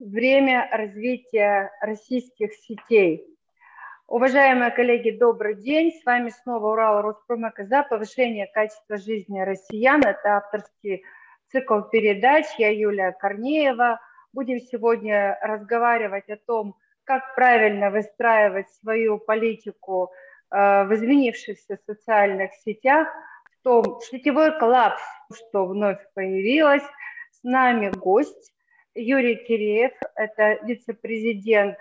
время 0.00 0.68
развития 0.72 1.70
российских 1.80 2.54
сетей. 2.54 3.26
Уважаемые 4.06 4.70
коллеги, 4.70 5.10
добрый 5.10 5.54
день. 5.54 5.92
С 5.92 6.04
вами 6.04 6.30
снова 6.30 6.72
Урал 6.72 7.02
Роспромека 7.02 7.64
за 7.64 7.82
повышение 7.82 8.46
качества 8.46 8.96
жизни 8.96 9.40
россиян. 9.40 10.00
Это 10.00 10.38
авторский 10.38 11.04
цикл 11.52 11.82
передач. 11.82 12.46
Я 12.58 12.70
Юлия 12.70 13.12
Корнеева. 13.12 14.00
Будем 14.32 14.58
сегодня 14.60 15.38
разговаривать 15.42 16.28
о 16.30 16.36
том, 16.36 16.76
как 17.04 17.34
правильно 17.34 17.90
выстраивать 17.90 18.70
свою 18.80 19.18
политику 19.18 20.10
э, 20.50 20.84
в 20.84 20.94
изменившихся 20.94 21.78
социальных 21.86 22.52
сетях, 22.64 23.08
в 23.52 23.62
том 23.62 24.00
сетевой 24.00 24.58
коллапс, 24.58 25.02
что 25.34 25.66
вновь 25.66 26.00
появилось. 26.14 26.84
С 27.32 27.42
нами 27.42 27.90
гость 27.90 28.52
Юрий 28.94 29.36
Киреев, 29.36 29.92
это 30.16 30.64
вице-президент 30.64 31.76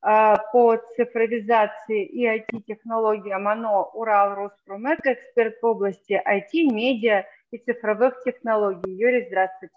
а, 0.00 0.36
по 0.52 0.76
цифровизации 0.96 2.04
и 2.04 2.26
IT-технологиям 2.26 3.46
ОНО 3.46 3.90
Урал 3.94 4.34
Роспромек, 4.34 5.00
эксперт 5.04 5.60
в 5.60 5.66
области 5.66 6.12
IT, 6.12 6.72
медиа 6.72 7.26
и 7.50 7.58
цифровых 7.58 8.22
технологий. 8.24 8.92
Юрий, 8.92 9.26
здравствуйте. 9.26 9.74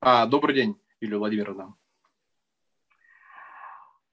А, 0.00 0.26
добрый 0.26 0.54
день, 0.54 0.80
Юлия 1.00 1.18
Владимировна. 1.18 1.74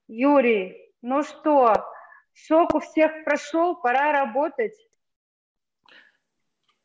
Юрий, 0.07 0.93
ну 1.01 1.23
что, 1.23 1.73
шок 2.33 2.75
у 2.75 2.79
всех 2.79 3.23
прошел, 3.25 3.75
пора 3.75 4.11
работать. 4.11 4.75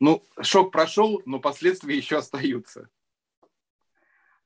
Ну, 0.01 0.23
шок 0.41 0.73
прошел, 0.73 1.23
но 1.27 1.39
последствия 1.39 1.97
еще 1.97 2.19
остаются. 2.19 2.89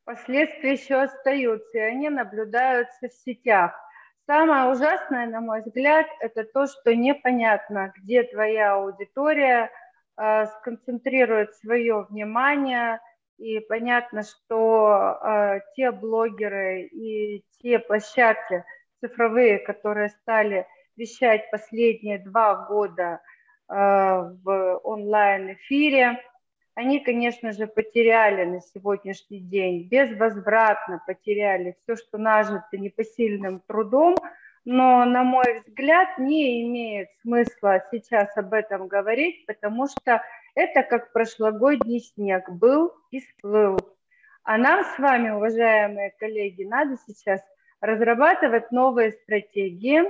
Последствия 0.06 0.74
еще 0.74 1.02
остаются, 1.02 1.78
и 1.78 1.80
они 1.80 2.08
наблюдаются 2.10 3.08
в 3.08 3.12
сетях. 3.12 3.74
Самое 4.26 4.70
ужасное, 4.70 5.26
на 5.26 5.40
мой 5.40 5.62
взгляд, 5.62 6.06
это 6.20 6.44
то, 6.44 6.68
что 6.68 6.94
непонятно, 6.94 7.92
где 7.96 8.22
твоя 8.22 8.74
аудитория 8.74 9.68
э, 10.16 10.46
сконцентрирует 10.46 11.56
свое 11.56 12.06
внимание, 12.08 13.00
и 13.38 13.58
понятно, 13.58 14.22
что 14.22 15.18
э, 15.20 15.60
те 15.74 15.90
блогеры 15.90 16.82
и 16.82 17.44
те 17.60 17.80
площадки 17.80 18.64
цифровые, 19.00 19.58
которые 19.58 20.10
стали 20.10 20.68
вещать 20.96 21.50
последние 21.50 22.20
два 22.20 22.66
года 22.68 23.20
э, 23.68 23.74
в 23.74 24.80
онлайн-эфире, 24.84 26.22
они, 26.76 27.00
конечно 27.00 27.52
же, 27.52 27.66
потеряли 27.66 28.44
на 28.44 28.60
сегодняшний 28.60 29.40
день, 29.40 29.88
безвозвратно 29.88 31.02
потеряли 31.06 31.74
все, 31.82 31.96
что 31.96 32.18
нажито 32.18 32.76
непосильным 32.76 33.62
трудом, 33.66 34.14
но, 34.66 35.06
на 35.06 35.24
мой 35.24 35.62
взгляд, 35.66 36.18
не 36.18 36.62
имеет 36.64 37.08
смысла 37.22 37.82
сейчас 37.90 38.36
об 38.36 38.52
этом 38.52 38.88
говорить, 38.88 39.46
потому 39.46 39.86
что 39.88 40.22
это 40.54 40.82
как 40.82 41.14
прошлогодний 41.14 42.00
снег 42.00 42.50
был 42.50 42.92
и 43.10 43.20
сплыл. 43.20 43.78
А 44.42 44.58
нам 44.58 44.84
с 44.84 44.98
вами, 44.98 45.30
уважаемые 45.30 46.12
коллеги, 46.20 46.64
надо 46.64 46.98
сейчас 47.06 47.40
разрабатывать 47.80 48.70
новые 48.70 49.12
стратегии, 49.12 50.02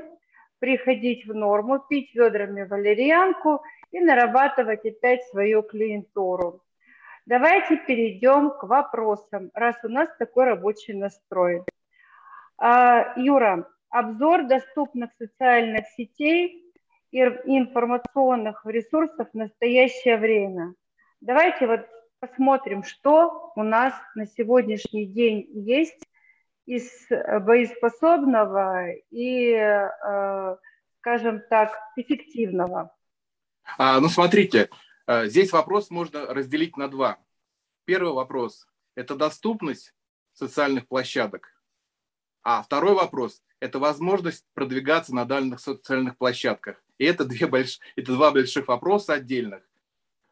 приходить 0.58 1.26
в 1.26 1.34
норму, 1.34 1.78
пить 1.78 2.14
ведрами 2.14 2.64
валерьянку– 2.64 3.62
и 3.96 4.00
нарабатывать 4.00 4.84
опять 4.84 5.22
свою 5.28 5.62
клиентуру. 5.62 6.62
Давайте 7.24 7.76
перейдем 7.76 8.50
к 8.50 8.64
вопросам, 8.64 9.50
раз 9.54 9.76
у 9.82 9.88
нас 9.88 10.08
такой 10.18 10.44
рабочий 10.44 10.92
настрой. 10.92 11.64
А, 12.58 13.18
Юра, 13.18 13.68
обзор 13.88 14.44
доступных 14.46 15.10
социальных 15.18 15.86
сетей 15.96 16.72
и 17.10 17.18
информационных 17.18 18.64
ресурсов 18.66 19.28
в 19.32 19.36
настоящее 19.36 20.18
время. 20.18 20.74
Давайте 21.20 21.66
вот 21.66 21.86
посмотрим, 22.20 22.84
что 22.84 23.52
у 23.56 23.62
нас 23.62 23.94
на 24.14 24.26
сегодняшний 24.26 25.06
день 25.06 25.48
есть 25.52 26.06
из 26.66 27.08
боеспособного 27.08 28.92
и, 29.10 29.52
э, 29.52 30.56
скажем 30.98 31.42
так, 31.48 31.72
эффективного. 31.96 32.94
А, 33.78 34.00
ну, 34.00 34.08
смотрите, 34.08 34.68
э, 35.06 35.26
здесь 35.26 35.52
вопрос 35.52 35.90
можно 35.90 36.26
разделить 36.26 36.76
на 36.76 36.88
два. 36.88 37.18
Первый 37.84 38.12
вопрос– 38.12 38.66
это 38.96 39.14
доступность 39.14 39.94
социальных 40.32 40.86
площадок. 40.88 41.52
А 42.42 42.62
второй 42.62 42.94
вопрос– 42.94 43.42
это 43.60 43.78
возможность 43.78 44.44
продвигаться 44.54 45.14
на 45.14 45.24
дальних 45.24 45.60
социальных 45.60 46.16
площадках. 46.16 46.82
И 46.98 47.04
это, 47.04 47.24
две 47.24 47.46
больш... 47.46 47.80
это 47.94 48.12
два 48.12 48.30
больших 48.32 48.68
вопроса 48.68 49.14
отдельных. 49.14 49.62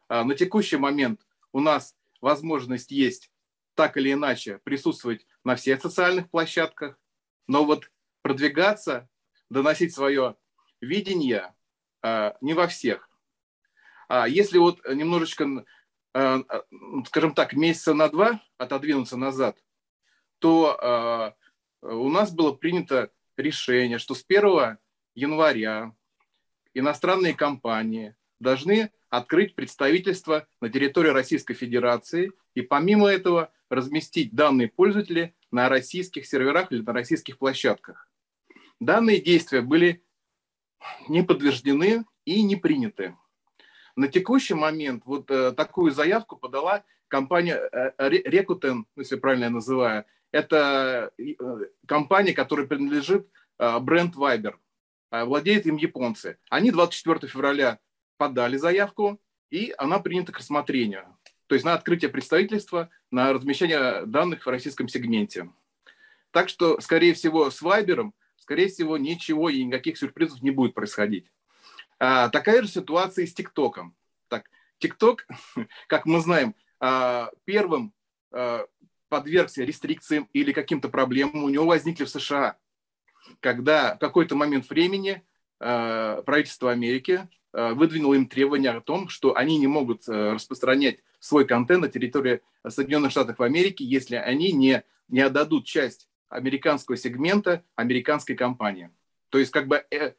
А, 0.07 0.23
на 0.23 0.35
текущий 0.35 0.77
момент 0.77 1.25
у 1.51 1.59
нас 1.59 1.95
возможность 2.21 2.91
есть 2.91 3.31
так 3.73 3.97
или 3.97 4.13
иначе 4.13 4.59
присутствовать 4.63 5.25
на 5.45 5.55
всех 5.55 5.81
социальных 5.81 6.29
площадках, 6.29 6.99
но 7.47 7.63
вот 7.63 7.89
продвигаться, 8.21 9.07
доносить 9.49 9.93
свое 9.93 10.35
видение 10.81 11.53
а, 12.01 12.35
не 12.41 12.53
во 12.53 12.67
всех. 12.67 13.09
А 14.07 14.27
если 14.27 14.57
вот 14.57 14.83
немножечко, 14.87 15.65
э, 16.13 16.43
скажем 17.07 17.33
так, 17.33 17.53
месяца 17.53 17.93
на 17.93 18.09
два 18.09 18.41
отодвинуться 18.57 19.17
назад, 19.17 19.57
то 20.39 21.35
э, 21.81 21.87
у 21.87 22.09
нас 22.09 22.31
было 22.31 22.51
принято 22.51 23.11
решение, 23.37 23.97
что 23.97 24.13
с 24.13 24.23
1 24.27 24.77
января 25.15 25.95
иностранные 26.73 27.33
компании 27.33 28.15
должны 28.39 28.91
открыть 29.09 29.55
представительство 29.55 30.47
на 30.61 30.69
территории 30.69 31.09
Российской 31.09 31.53
Федерации 31.53 32.31
и 32.53 32.61
помимо 32.61 33.07
этого 33.07 33.51
разместить 33.69 34.33
данные 34.33 34.67
пользователей 34.67 35.33
на 35.51 35.69
российских 35.69 36.25
серверах 36.25 36.71
или 36.71 36.81
на 36.81 36.93
российских 36.93 37.37
площадках. 37.37 38.09
Данные 38.79 39.21
действия 39.21 39.61
были 39.61 40.03
не 41.07 41.23
подтверждены 41.23 42.05
и 42.25 42.43
не 42.43 42.55
приняты. 42.55 43.15
На 43.95 44.07
текущий 44.07 44.53
момент 44.53 45.03
вот 45.05 45.31
э, 45.31 45.53
такую 45.53 45.91
заявку 45.91 46.35
подала 46.35 46.83
компания 47.07 47.55
э, 47.55 47.91
Recuten, 47.97 48.83
если 48.97 49.15
правильно 49.15 49.45
я 49.45 49.49
называю. 49.49 50.05
Это 50.31 51.11
э, 51.17 51.35
компания, 51.87 52.33
которая 52.33 52.67
принадлежит 52.67 53.29
э, 53.57 53.79
бренд 53.79 54.15
Viber. 54.15 54.55
Э, 55.11 55.23
владеют 55.23 55.65
им 55.65 55.77
японцы. 55.77 56.37
Они 56.49 56.71
24 56.71 57.31
февраля 57.31 57.79
подали 58.17 58.57
заявку, 58.57 59.21
и 59.49 59.73
она 59.77 59.99
принята 59.99 60.31
к 60.31 60.39
рассмотрению. 60.39 61.05
То 61.47 61.55
есть 61.55 61.65
на 61.65 61.73
открытие 61.73 62.09
представительства, 62.09 62.89
на 63.11 63.31
размещение 63.31 64.05
данных 64.05 64.45
в 64.45 64.49
российском 64.49 64.87
сегменте. 64.87 65.49
Так 66.31 66.49
что, 66.49 66.81
скорее 66.81 67.13
всего, 67.13 67.49
с 67.49 67.61
Viber, 67.61 68.11
скорее 68.37 68.67
всего, 68.67 68.97
ничего 68.97 69.49
и 69.49 69.63
никаких 69.63 69.97
сюрпризов 69.97 70.41
не 70.41 70.51
будет 70.51 70.73
происходить. 70.73 71.31
А, 71.99 72.29
такая 72.29 72.61
же 72.61 72.67
ситуация 72.67 73.23
и 73.23 73.27
с 73.27 73.33
ТикТоком. 73.33 73.95
Так, 74.27 74.49
ТикТок, 74.79 75.27
как 75.87 76.05
мы 76.05 76.19
знаем, 76.19 76.55
а, 76.79 77.31
первым 77.45 77.93
а, 78.31 78.65
подвергся 79.07 79.63
рестрикциям 79.63 80.27
или 80.33 80.51
каким-то 80.51 80.89
проблемам 80.89 81.43
у 81.43 81.49
него 81.49 81.65
возникли 81.65 82.03
в 82.03 82.09
США, 82.09 82.57
когда 83.39 83.95
в 83.95 83.99
какой-то 83.99 84.35
момент 84.35 84.69
времени 84.69 85.23
а, 85.59 86.21
правительство 86.23 86.71
Америки 86.71 87.29
а, 87.55 87.73
выдвинуло 87.73 88.15
им 88.15 88.27
требования 88.27 88.71
о 88.71 88.81
том, 88.81 89.07
что 89.07 89.37
они 89.37 89.57
не 89.57 89.67
могут 89.67 90.09
а, 90.09 90.33
распространять 90.33 90.99
свой 91.19 91.47
контент 91.47 91.83
на 91.83 91.87
территории 91.87 92.41
Соединенных 92.67 93.11
Штатов 93.11 93.39
Америки, 93.39 93.81
если 93.81 94.15
они 94.15 94.51
не, 94.51 94.83
не 95.07 95.21
отдадут 95.21 95.65
часть 95.65 96.09
американского 96.27 96.97
сегмента 96.97 97.63
американской 97.75 98.35
компании. 98.35 98.89
То 99.29 99.37
есть 99.37 99.51
как 99.51 99.67
бы 99.67 99.85
э, 99.89 100.13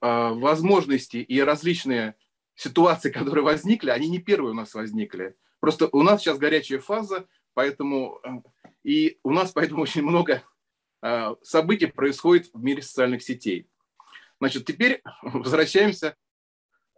а, 0.00 0.32
возможности 0.32 1.16
и 1.16 1.40
различные 1.40 2.14
ситуации, 2.54 3.10
которые 3.10 3.42
возникли, 3.42 3.90
они 3.90 4.08
не 4.08 4.20
первые 4.20 4.52
у 4.52 4.54
нас 4.56 4.72
возникли. 4.74 5.34
Просто 5.58 5.88
у 5.90 6.04
нас 6.04 6.20
сейчас 6.20 6.38
горячая 6.38 6.78
фаза, 6.78 7.26
поэтому 7.52 8.20
э, 8.22 8.28
и 8.84 9.18
у 9.24 9.32
нас 9.32 9.50
поэтому 9.50 9.82
очень 9.82 10.02
много 10.02 10.44
событий 11.42 11.86
происходит 11.86 12.50
в 12.52 12.62
мире 12.62 12.82
социальных 12.82 13.22
сетей. 13.22 13.66
Значит, 14.38 14.66
теперь 14.66 15.02
возвращаемся 15.22 16.14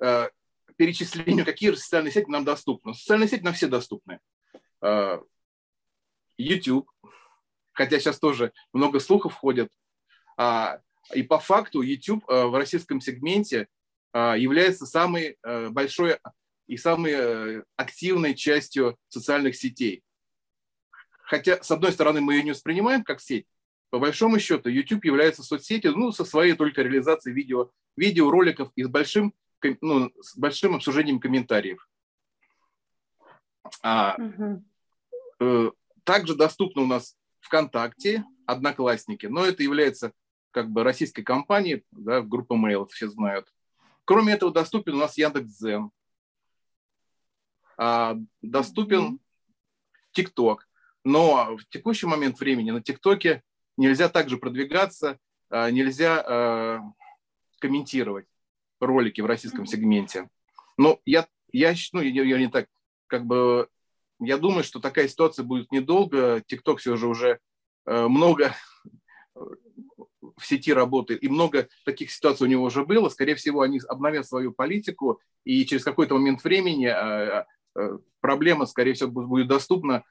э, 0.03 0.29
перечислению, 0.77 1.45
какие 1.45 1.73
социальные 1.73 2.13
сети 2.13 2.29
нам 2.29 2.45
доступны. 2.45 2.95
Социальные 2.95 3.29
сети 3.29 3.43
нам 3.43 3.55
все 3.55 3.69
доступны. 3.69 4.21
Э, 4.83 5.19
YouTube, 6.39 6.91
хотя 7.73 7.99
сейчас 7.99 8.19
тоже 8.19 8.53
много 8.73 9.01
слухов 9.01 9.35
ходят. 9.35 9.71
А, 10.37 10.81
и 11.15 11.23
по 11.23 11.39
факту 11.39 11.83
YouTube 11.83 12.25
э, 12.29 12.45
в 12.47 12.55
российском 12.55 13.01
сегменте 13.01 13.69
является 14.15 14.85
самой 14.85 15.39
большой 15.71 16.19
и 16.67 16.77
самой 16.77 17.63
активной 17.77 18.35
частью 18.35 18.99
социальных 19.09 19.57
сетей. 19.57 20.03
хотя, 21.25 21.63
с 21.63 21.71
одной 21.71 21.93
стороны, 21.93 22.21
мы 22.21 22.35
ее 22.35 22.43
не 22.43 22.51
воспринимаем 22.51 23.05
как 23.05 23.23
сеть, 23.23 23.47
по 23.93 23.99
большому 23.99 24.39
счету, 24.39 24.71
YouTube 24.71 25.05
является 25.05 25.43
соцсетью, 25.43 25.93
ну, 25.93 26.13
со 26.13 26.25
своей 26.25 26.55
только 26.55 26.81
реализацией 26.81 27.35
видео, 27.35 27.71
видеороликов 27.95 28.73
и 28.75 28.85
с 28.85 28.89
большим, 28.89 29.35
ну, 29.81 30.11
с 30.21 30.37
большим 30.37 30.75
обсуждением 30.75 31.21
комментариев. 31.21 31.89
А, 33.83 34.17
угу. 34.19 34.65
э, 35.41 35.71
также 36.05 36.35
доступно 36.35 36.83
у 36.83 36.87
нас 36.87 37.17
ВКонтакте, 37.41 38.25
Одноклассники, 38.47 39.27
но 39.27 39.45
это 39.45 39.63
является 39.63 40.13
как 40.51 40.71
бы 40.71 40.85
российской 40.85 41.23
компанией, 41.23 41.85
да, 41.91 42.21
группа 42.21 42.55
Mail, 42.55 42.87
все 42.89 43.09
знают. 43.09 43.53
Кроме 44.05 44.35
этого, 44.35 44.53
доступен 44.53 44.95
у 44.95 44.99
нас 44.99 45.17
Яндекс.Дзен. 45.17 45.91
А, 47.79 48.17
доступен 48.43 49.21
ТикТок. 50.13 50.69
Но 51.05 51.57
в 51.57 51.65
текущий 51.69 52.07
момент 52.07 52.39
времени 52.39 52.71
на 52.71 52.83
ТикТоке 52.83 53.43
нельзя 53.77 54.09
также 54.09 54.37
продвигаться, 54.37 55.19
а, 55.51 55.71
нельзя 55.71 56.23
а, 56.27 56.81
комментировать 57.59 58.27
ролики 58.83 59.21
в 59.21 59.27
российском 59.27 59.67
сегменте. 59.67 60.29
Но 60.77 61.01
я, 61.05 61.27
я, 61.53 61.75
ну, 61.93 62.01
я, 62.01 62.23
я 62.23 62.39
не 62.39 62.49
так, 62.49 62.67
как 63.07 63.25
бы, 63.25 63.69
я 64.21 64.39
думаю, 64.39 64.65
что 64.65 64.81
такая 64.81 65.09
ситуация 65.09 65.45
будет 65.45 65.71
недолго. 65.73 66.43
ТикТок 66.47 66.79
все 66.79 66.97
же 66.97 67.07
уже 67.07 67.39
э, 67.87 68.07
много 68.09 68.55
в 69.35 70.47
сети 70.47 70.73
работает, 70.73 71.23
и 71.23 71.29
много 71.29 71.69
таких 71.85 72.11
ситуаций 72.11 72.47
у 72.47 72.51
него 72.51 72.65
уже 72.65 72.85
было. 72.85 73.09
Скорее 73.09 73.35
всего, 73.35 73.63
они 73.63 73.81
обновят 73.89 74.27
свою 74.27 74.53
политику, 74.53 75.21
и 75.45 75.65
через 75.65 75.85
какой-то 75.85 76.15
момент 76.15 76.43
времени 76.45 76.87
э, 76.87 77.45
э, 77.77 77.99
проблема, 78.21 78.67
скорее 78.67 78.95
всего, 78.95 79.11
будет 79.11 79.49
доступна 79.49 80.05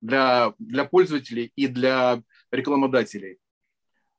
для, 0.00 0.54
для 0.58 0.84
пользователей 0.84 1.52
и 1.56 1.66
для 1.66 2.22
рекламодателей. 2.50 3.38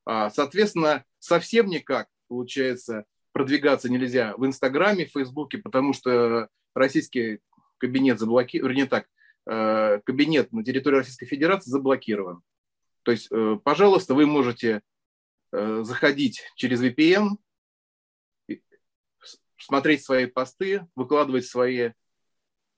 А, 0.06 0.30
соответственно, 0.30 1.04
совсем 1.20 1.68
никак, 1.68 2.08
получается, 2.28 3.06
продвигаться 3.36 3.90
нельзя 3.90 4.34
в 4.38 4.46
Инстаграме, 4.48 5.06
в 5.06 5.12
Фейсбуке, 5.12 5.58
потому 5.58 5.94
что 5.94 6.48
российский 6.74 7.42
кабинет 7.78 8.18
заблокирован, 8.18 8.70
вернее 8.70 8.88
так, 8.88 9.08
э, 9.46 10.00
кабинет 10.06 10.52
на 10.54 10.64
территории 10.64 10.98
Российской 10.98 11.26
Федерации 11.26 11.70
заблокирован. 11.70 12.42
То 13.04 13.12
есть, 13.12 13.30
пожалуйста, 13.64 14.16
вы 14.16 14.26
можете 14.26 14.82
Э, 15.58 15.84
заходить 15.84 16.42
через 16.58 16.82
VPN, 16.82 17.38
смотреть 19.58 20.04
свои 20.04 20.26
посты, 20.26 20.86
выкладывать 20.96 21.46
свои 21.46 21.92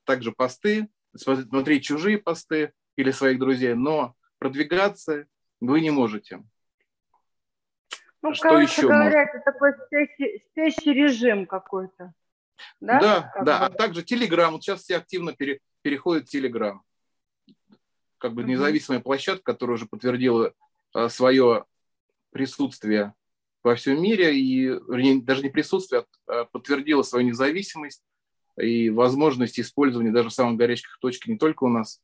также 0.04 0.30
посты, 0.30 0.88
смотреть 1.16 1.82
чужие 1.82 2.18
посты 2.18 2.72
или 2.94 3.10
своих 3.10 3.40
друзей, 3.40 3.74
но 3.74 4.14
продвигаться 4.38 5.26
вы 5.60 5.80
не 5.80 5.90
можете. 5.90 6.44
Ну, 8.22 8.34
что 8.34 8.48
короче 8.48 8.72
еще 8.72 8.82
говоря, 8.82 9.24
можно? 9.24 9.38
это 9.38 9.40
такой 9.44 9.72
спящий, 9.86 10.44
спящий 10.50 10.92
режим 10.92 11.46
какой-то. 11.46 12.12
Да, 12.80 13.00
да, 13.00 13.42
да. 13.44 13.66
а 13.66 13.70
также 13.70 14.02
Telegram. 14.02 14.50
Вот 14.50 14.62
сейчас 14.62 14.82
все 14.82 14.96
активно 14.96 15.32
пере, 15.32 15.60
переходят 15.82 16.28
в 16.28 16.34
Telegram. 16.34 16.78
Как 18.18 18.32
бы 18.32 18.42
независимая 18.42 19.00
площадка, 19.00 19.52
которая 19.52 19.76
уже 19.76 19.86
подтвердила 19.86 20.52
а, 20.92 21.08
свое 21.08 21.66
присутствие 22.30 23.14
во 23.62 23.76
всем 23.76 24.02
мире, 24.02 24.36
и 24.36 25.20
даже 25.22 25.42
не 25.42 25.50
присутствие, 25.50 26.04
а 26.26 26.44
подтвердило 26.46 27.02
свою 27.02 27.26
независимость 27.26 28.02
и 28.60 28.90
возможность 28.90 29.60
использования 29.60 30.10
даже 30.10 30.30
самых 30.30 30.58
горячих 30.58 30.98
точек 31.00 31.26
не 31.26 31.38
только 31.38 31.64
у 31.64 31.68
нас, 31.68 32.02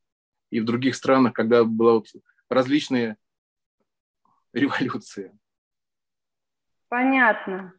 и 0.51 0.61
в 0.61 0.65
других 0.65 0.95
странах, 0.95 1.33
когда 1.33 1.65
была 1.65 1.95
вот 1.95 2.07
различные 2.49 3.17
революции. 4.53 5.37
Понятно. 6.89 7.75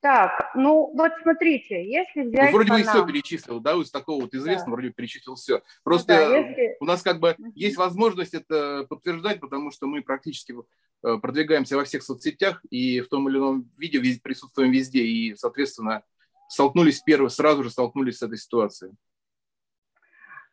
Так, 0.00 0.52
ну 0.54 0.92
вот 0.94 1.10
смотрите, 1.22 1.84
если 1.84 2.22
ну, 2.22 2.30
взять... 2.30 2.52
Ну, 2.52 2.56
вроде 2.56 2.70
бы 2.70 2.82
все 2.82 3.04
перечислил, 3.04 3.58
да, 3.58 3.72
из 3.74 3.90
такого 3.90 4.22
вот 4.22 4.34
известного 4.34 4.76
да. 4.76 4.82
вроде 4.82 4.90
перечислил 4.90 5.34
все. 5.34 5.62
Просто 5.82 6.14
ну, 6.14 6.30
да, 6.30 6.36
если... 6.38 6.76
у 6.78 6.84
нас 6.84 7.02
как 7.02 7.18
бы 7.18 7.34
есть 7.56 7.76
возможность 7.76 8.32
это 8.32 8.86
подтверждать, 8.88 9.40
потому 9.40 9.72
что 9.72 9.88
мы 9.88 10.02
практически 10.02 10.54
э, 11.02 11.16
продвигаемся 11.20 11.76
во 11.76 11.84
всех 11.84 12.04
соцсетях 12.04 12.64
и 12.70 13.00
в 13.00 13.08
том 13.08 13.28
или 13.28 13.38
ином 13.38 13.68
виде 13.76 14.00
присутствуем 14.22 14.70
везде, 14.70 15.00
и, 15.00 15.34
соответственно, 15.34 16.04
столкнулись 16.48 17.00
первые, 17.00 17.30
сразу 17.30 17.64
же 17.64 17.70
столкнулись 17.70 18.18
с 18.18 18.22
этой 18.22 18.38
ситуацией. 18.38 18.92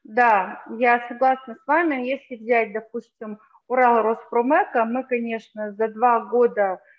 Да, 0.04 0.64
я 0.80 1.08
согласна 1.08 1.56
с 1.56 1.68
вами. 1.68 2.08
Если 2.08 2.36
взять, 2.36 2.74
допустим, 2.74 3.38
Урал 3.68 4.02
Роспромека, 4.02 4.86
мы, 4.86 5.04
конечно, 5.04 5.72
за 5.74 5.88
два 5.90 6.22
года 6.22 6.80
Э, 6.80 6.95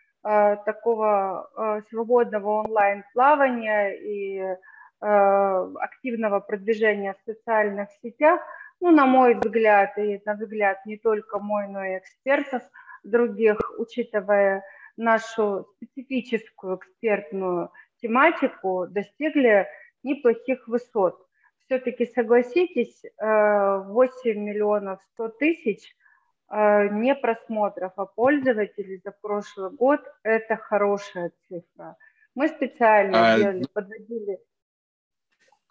такого 0.65 1.49
э, 1.57 1.83
свободного 1.89 2.63
онлайн-плавания 2.63 3.91
и 3.95 4.39
э, 4.39 4.57
активного 5.01 6.41
продвижения 6.41 7.15
в 7.15 7.31
социальных 7.31 7.89
сетях, 8.03 8.41
ну, 8.81 8.91
на 8.91 9.07
мой 9.07 9.35
взгляд, 9.35 9.97
и 9.99 10.21
на 10.25 10.35
взгляд 10.35 10.85
не 10.85 10.97
только 10.97 11.39
мой, 11.39 11.69
но 11.69 11.85
и 11.85 11.99
экспертов 11.99 12.63
других, 13.05 13.59
учитывая 13.79 14.65
нашу 14.97 15.69
специфическую 15.77 16.79
экспертную 16.79 17.71
тематику, 18.03 18.87
достигли 18.89 19.69
неплохих 20.03 20.67
высот. 20.67 21.25
Все-таки 21.67 22.07
согласитесь, 22.07 23.03
8 23.19 24.39
миллионов 24.39 25.01
100 25.15 25.29
тысяч– 25.29 25.95
не 26.51 27.15
просмотров, 27.15 27.93
а 27.97 28.07
пользователей 28.07 29.01
за 29.05 29.13
прошлый 29.21 29.71
год– 29.71 30.01
это 30.23 30.57
хорошая 30.57 31.33
цифра. 31.49 31.97
Мы 32.35 32.49
специально 32.49 33.35
а, 33.35 33.37
делали, 33.37 33.67
подводили, 33.73 34.39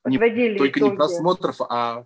подводили 0.04 0.54
не, 0.54 0.58
Только 0.58 0.80
итоги. 0.80 0.92
не 0.92 0.98
просмотров, 0.98 1.62
а… 1.70 2.06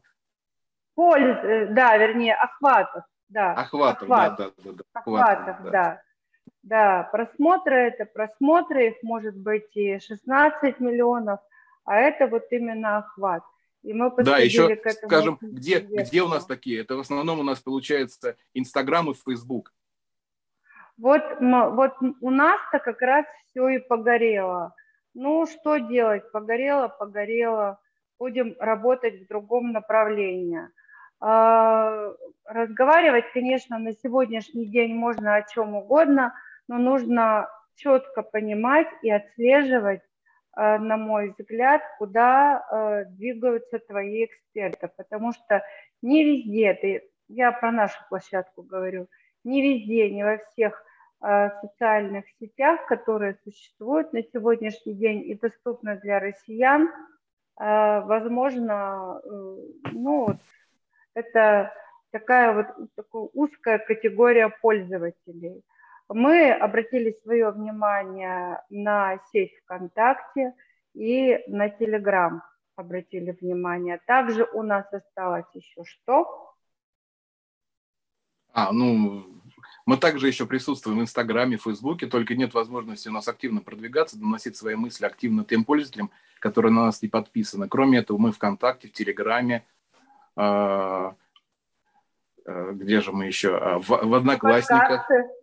Польз, 0.96 1.38
э, 1.44 1.68
да, 1.68 1.98
вернее, 1.98 2.36
охватов. 2.36 3.06
Да, 3.30 3.54
охватов, 3.54 4.04
охватов, 4.04 4.54
да, 4.58 4.64
да, 4.64 4.72
да, 4.72 4.74
да. 4.74 5.00
Охватов, 5.00 5.64
да. 5.64 5.72
да. 5.72 6.02
Да, 6.62 7.04
просмотры– 7.12 7.76
это 7.76 8.06
просмотры, 8.06 8.90
их 8.90 8.96
может 9.02 9.36
быть 9.36 9.76
и 9.76 9.98
16 9.98 10.80
миллионов, 10.80 11.40
а 11.86 11.96
это 11.96 12.28
вот 12.28 12.44
именно 12.52 12.98
охват– 12.98 13.44
и 13.82 13.94
мы 13.94 14.12
да, 14.18 14.40
еще, 14.40 14.78
скажем, 15.04 15.38
где, 15.42 15.80
где 15.80 16.22
у 16.22 16.28
нас 16.28 16.46
такие? 16.46 16.82
Это 16.82 16.96
в 16.96 17.00
основном 17.00 17.40
у 17.40 17.44
нас 17.44 17.60
получается 17.60 18.36
Инстаграм 18.54 19.10
и 19.10 19.14
Фейсбук. 19.14 19.74
Вот, 20.98 21.22
вот 21.40 21.94
у 22.20 22.30
нас-то 22.30 22.80
как 22.80 23.02
раз 23.02 23.26
все 23.50 23.70
и 23.70 23.80
погорело. 23.80 24.76
Ну, 25.14 25.46
что 25.48 25.78
делать? 25.78 26.30
Погорело, 26.32 26.90
погорело. 26.90 27.80
Будем 28.20 28.56
работать 28.60 29.22
в 29.22 29.28
другом 29.28 29.72
направлении. 29.72 30.68
А, 31.22 32.14
разговаривать, 32.46 33.32
конечно, 33.34 33.80
на 33.80 33.94
сегодняшний 33.94 34.66
день 34.66 34.94
можно 34.94 35.36
о 35.36 35.44
чем 35.44 35.76
угодно, 35.76 36.34
но 36.68 36.78
нужно 36.78 37.50
четко 37.76 38.22
понимать 38.22 38.88
и 39.02 39.10
отслеживать 39.10 40.02
на 40.60 40.98
мой 40.98 41.34
взгляд, 41.38 41.82
куда 41.98 42.62
э, 42.62 43.06
двигаются 43.12 43.80
твои 43.80 44.26
эксперты, 44.26 44.90
потому 44.98 45.32
что 45.32 45.64
не 46.02 46.24
везде, 46.24 46.74
ты, 46.74 47.10
я 47.28 47.52
про 47.52 47.72
нашу 47.72 47.98
площадку 48.10 48.64
говорю, 48.64 49.08
не 49.44 49.62
везде, 49.62 50.10
не 50.10 50.24
во 50.24 50.38
всех 50.38 50.84
э, 51.22 51.50
социальных 51.62 52.26
сетях, 52.40 52.86
которые 52.88 53.38
существуют 53.44 54.12
на 54.12 54.22
сегодняшний 54.22 54.94
день 54.94 55.22
и 55.22 55.36
доступны 55.36 55.98
для 55.98 56.20
россиян, 56.20 56.90
возможно, 57.62 59.22
ну, 59.92 60.30
это 61.14 61.74
такая 62.10 62.54
вот 62.54 62.68
такая 62.96 63.30
узкая 63.34 63.80
категория 63.80 64.48
пользователей– 64.62 65.62
мы 66.10 66.52
обратили 66.52 67.16
свое 67.24 67.52
внимание 67.52 68.64
на 68.70 69.20
сеть 69.32 69.56
ВКонтакте 69.64 70.54
и 70.94 71.40
на 71.48 71.70
Телеграм 71.70 72.44
обратили 72.76 73.32
внимание. 73.40 74.00
Также 74.08 74.46
у 74.54 74.64
нас 74.64 74.92
осталось 74.92 75.46
еще 75.54 75.84
что? 75.84 76.56
А, 78.52 78.72
ну, 78.72 79.26
мы 79.86 79.98
также 79.98 80.28
еще 80.28 80.46
присутствуем 80.46 81.00
в 81.00 81.02
Инстаграме, 81.02 81.58
Фейсбуке, 81.58 82.08
только 82.08 82.36
нет 82.36 82.54
возможности 82.54 83.10
у 83.10 83.12
нас 83.12 83.28
активно 83.28 83.62
продвигаться, 83.62 84.18
доносить 84.18 84.56
свои 84.56 84.76
мысли 84.76 85.06
активно 85.06 85.46
тем 85.46 85.64
пользователям, 85.64 86.10
которые 86.40 86.72
на 86.72 86.86
нас 86.86 87.02
не 87.02 87.10
подписаны. 87.10 87.68
Кроме 87.68 88.00
этого, 88.00 88.18
мы 88.18 88.32
ВКонтакте, 88.32 88.88
в 88.88 88.94
Телеграме, 88.94 89.66
э, 90.36 91.12
э, 92.46 92.72
где 92.74 93.02
же 93.02 93.12
мы 93.12 93.26
еще? 93.26 93.58
А, 93.58 93.80
в, 93.80 93.90
в 93.90 94.14
Одноклассниках. 94.16 95.08
Подкасты. 95.08 95.39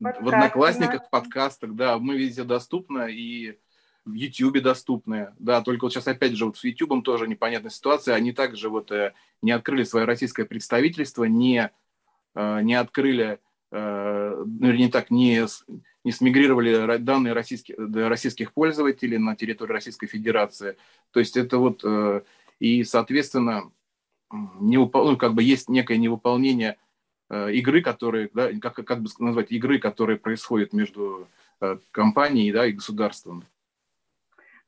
В 0.00 0.28
Одноклассниках, 0.28 1.06
в 1.06 1.10
подкастах, 1.10 1.74
да, 1.74 1.98
мы 1.98 2.16
везде 2.16 2.44
доступны, 2.44 3.12
и 3.12 3.58
в 4.04 4.12
YouTube 4.12 4.60
доступны, 4.60 5.32
да, 5.38 5.62
только 5.62 5.84
вот 5.84 5.92
сейчас 5.92 6.06
опять 6.06 6.36
же 6.36 6.46
вот 6.46 6.58
с 6.58 6.64
YouTube 6.64 7.02
тоже 7.04 7.26
непонятная 7.26 7.70
ситуация, 7.70 8.14
они 8.14 8.32
также 8.32 8.68
вот 8.68 8.90
э, 8.92 9.14
не 9.40 9.52
открыли 9.52 9.84
свое 9.84 10.04
российское 10.04 10.44
представительство, 10.44 11.24
не, 11.24 11.70
э, 12.34 12.60
не 12.62 12.74
открыли, 12.74 13.38
э, 13.72 14.44
ну 14.44 14.68
или 14.68 14.76
не 14.76 14.90
так, 14.90 15.10
не, 15.10 15.46
не 16.04 16.12
смигрировали 16.12 16.98
данные 16.98 17.32
российских, 17.32 17.76
российских 17.78 18.52
пользователей 18.52 19.16
на 19.16 19.36
территории 19.36 19.72
Российской 19.72 20.06
Федерации. 20.06 20.76
То 21.12 21.20
есть 21.20 21.38
это 21.38 21.56
вот, 21.56 21.82
и, 22.60 22.84
соответственно, 22.84 23.72
не, 24.60 24.76
ну, 24.76 25.16
как 25.16 25.32
бы 25.32 25.42
есть 25.42 25.70
некое 25.70 25.96
невыполнение 25.96 26.76
игры, 27.30 27.82
которые, 27.82 28.30
да, 28.34 28.50
как, 28.60 28.86
как 28.86 29.00
бы 29.00 29.08
назвать, 29.18 29.50
игры, 29.50 29.78
которые 29.78 30.18
происходят 30.18 30.72
между 30.72 31.26
э, 31.60 31.78
компанией 31.90 32.52
да, 32.52 32.66
и 32.66 32.72
государством. 32.72 33.44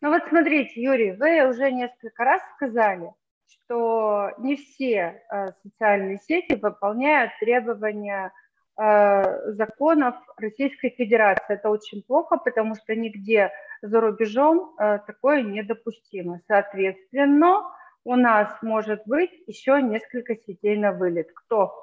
Ну 0.00 0.10
вот 0.10 0.22
смотрите, 0.28 0.80
Юрий, 0.80 1.12
вы 1.12 1.48
уже 1.48 1.70
несколько 1.72 2.24
раз 2.24 2.42
сказали, 2.56 3.10
что 3.48 4.32
не 4.38 4.56
все 4.56 5.22
э, 5.32 5.52
социальные 5.62 6.18
сети 6.18 6.54
выполняют 6.54 7.32
требования 7.40 8.32
э, 8.78 9.52
законов 9.52 10.16
Российской 10.36 10.90
Федерации. 10.90 11.54
Это 11.54 11.70
очень 11.70 12.02
плохо, 12.02 12.36
потому 12.36 12.74
что 12.74 12.94
нигде 12.94 13.50
за 13.82 14.00
рубежом 14.00 14.74
э, 14.78 14.98
такое 15.06 15.42
недопустимо. 15.42 16.40
Соответственно, 16.46 17.62
у 18.04 18.16
нас 18.16 18.50
может 18.62 19.02
быть 19.06 19.32
еще 19.46 19.80
несколько 19.82 20.36
сетей 20.36 20.76
на 20.76 20.92
вылет. 20.92 21.30
Кто? 21.34 21.74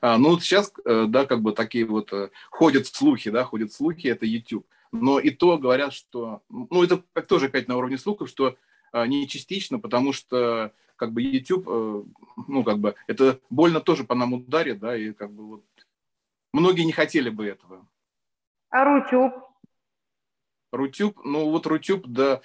А, 0.00 0.18
ну, 0.18 0.38
сейчас, 0.38 0.72
э, 0.84 1.06
да, 1.08 1.26
как 1.26 1.42
бы 1.42 1.52
такие 1.52 1.84
вот 1.84 2.12
э, 2.12 2.30
ходят 2.50 2.86
слухи, 2.86 3.30
да, 3.30 3.44
ходят 3.44 3.72
слухи, 3.72 4.06
это 4.06 4.26
YouTube. 4.26 4.66
Но 4.92 5.18
и 5.18 5.30
то 5.30 5.56
говорят, 5.58 5.92
что, 5.92 6.42
ну, 6.48 6.82
это 6.82 6.98
тоже 7.22 7.46
опять 7.46 7.68
на 7.68 7.76
уровне 7.76 7.96
слухов, 7.96 8.28
что 8.28 8.56
а, 8.92 9.06
не 9.06 9.28
частично, 9.28 9.78
потому 9.78 10.12
что 10.12 10.72
как 10.96 11.12
бы 11.12 11.22
YouTube, 11.22 11.66
э, 11.68 12.02
ну, 12.48 12.64
как 12.64 12.78
бы, 12.78 12.94
это 13.06 13.40
больно 13.48 13.80
тоже 13.80 14.04
по 14.04 14.14
нам 14.14 14.34
ударит, 14.34 14.80
да, 14.80 14.96
и 14.96 15.12
как 15.12 15.32
бы 15.32 15.46
вот 15.46 15.64
многие 16.52 16.82
не 16.82 16.92
хотели 16.92 17.30
бы 17.30 17.46
этого. 17.46 17.86
А 18.68 18.84
Рутюб? 18.84 19.32
Рутюб, 20.72 21.24
ну, 21.24 21.50
вот 21.50 21.66
Рутюб, 21.66 22.06
да, 22.06 22.42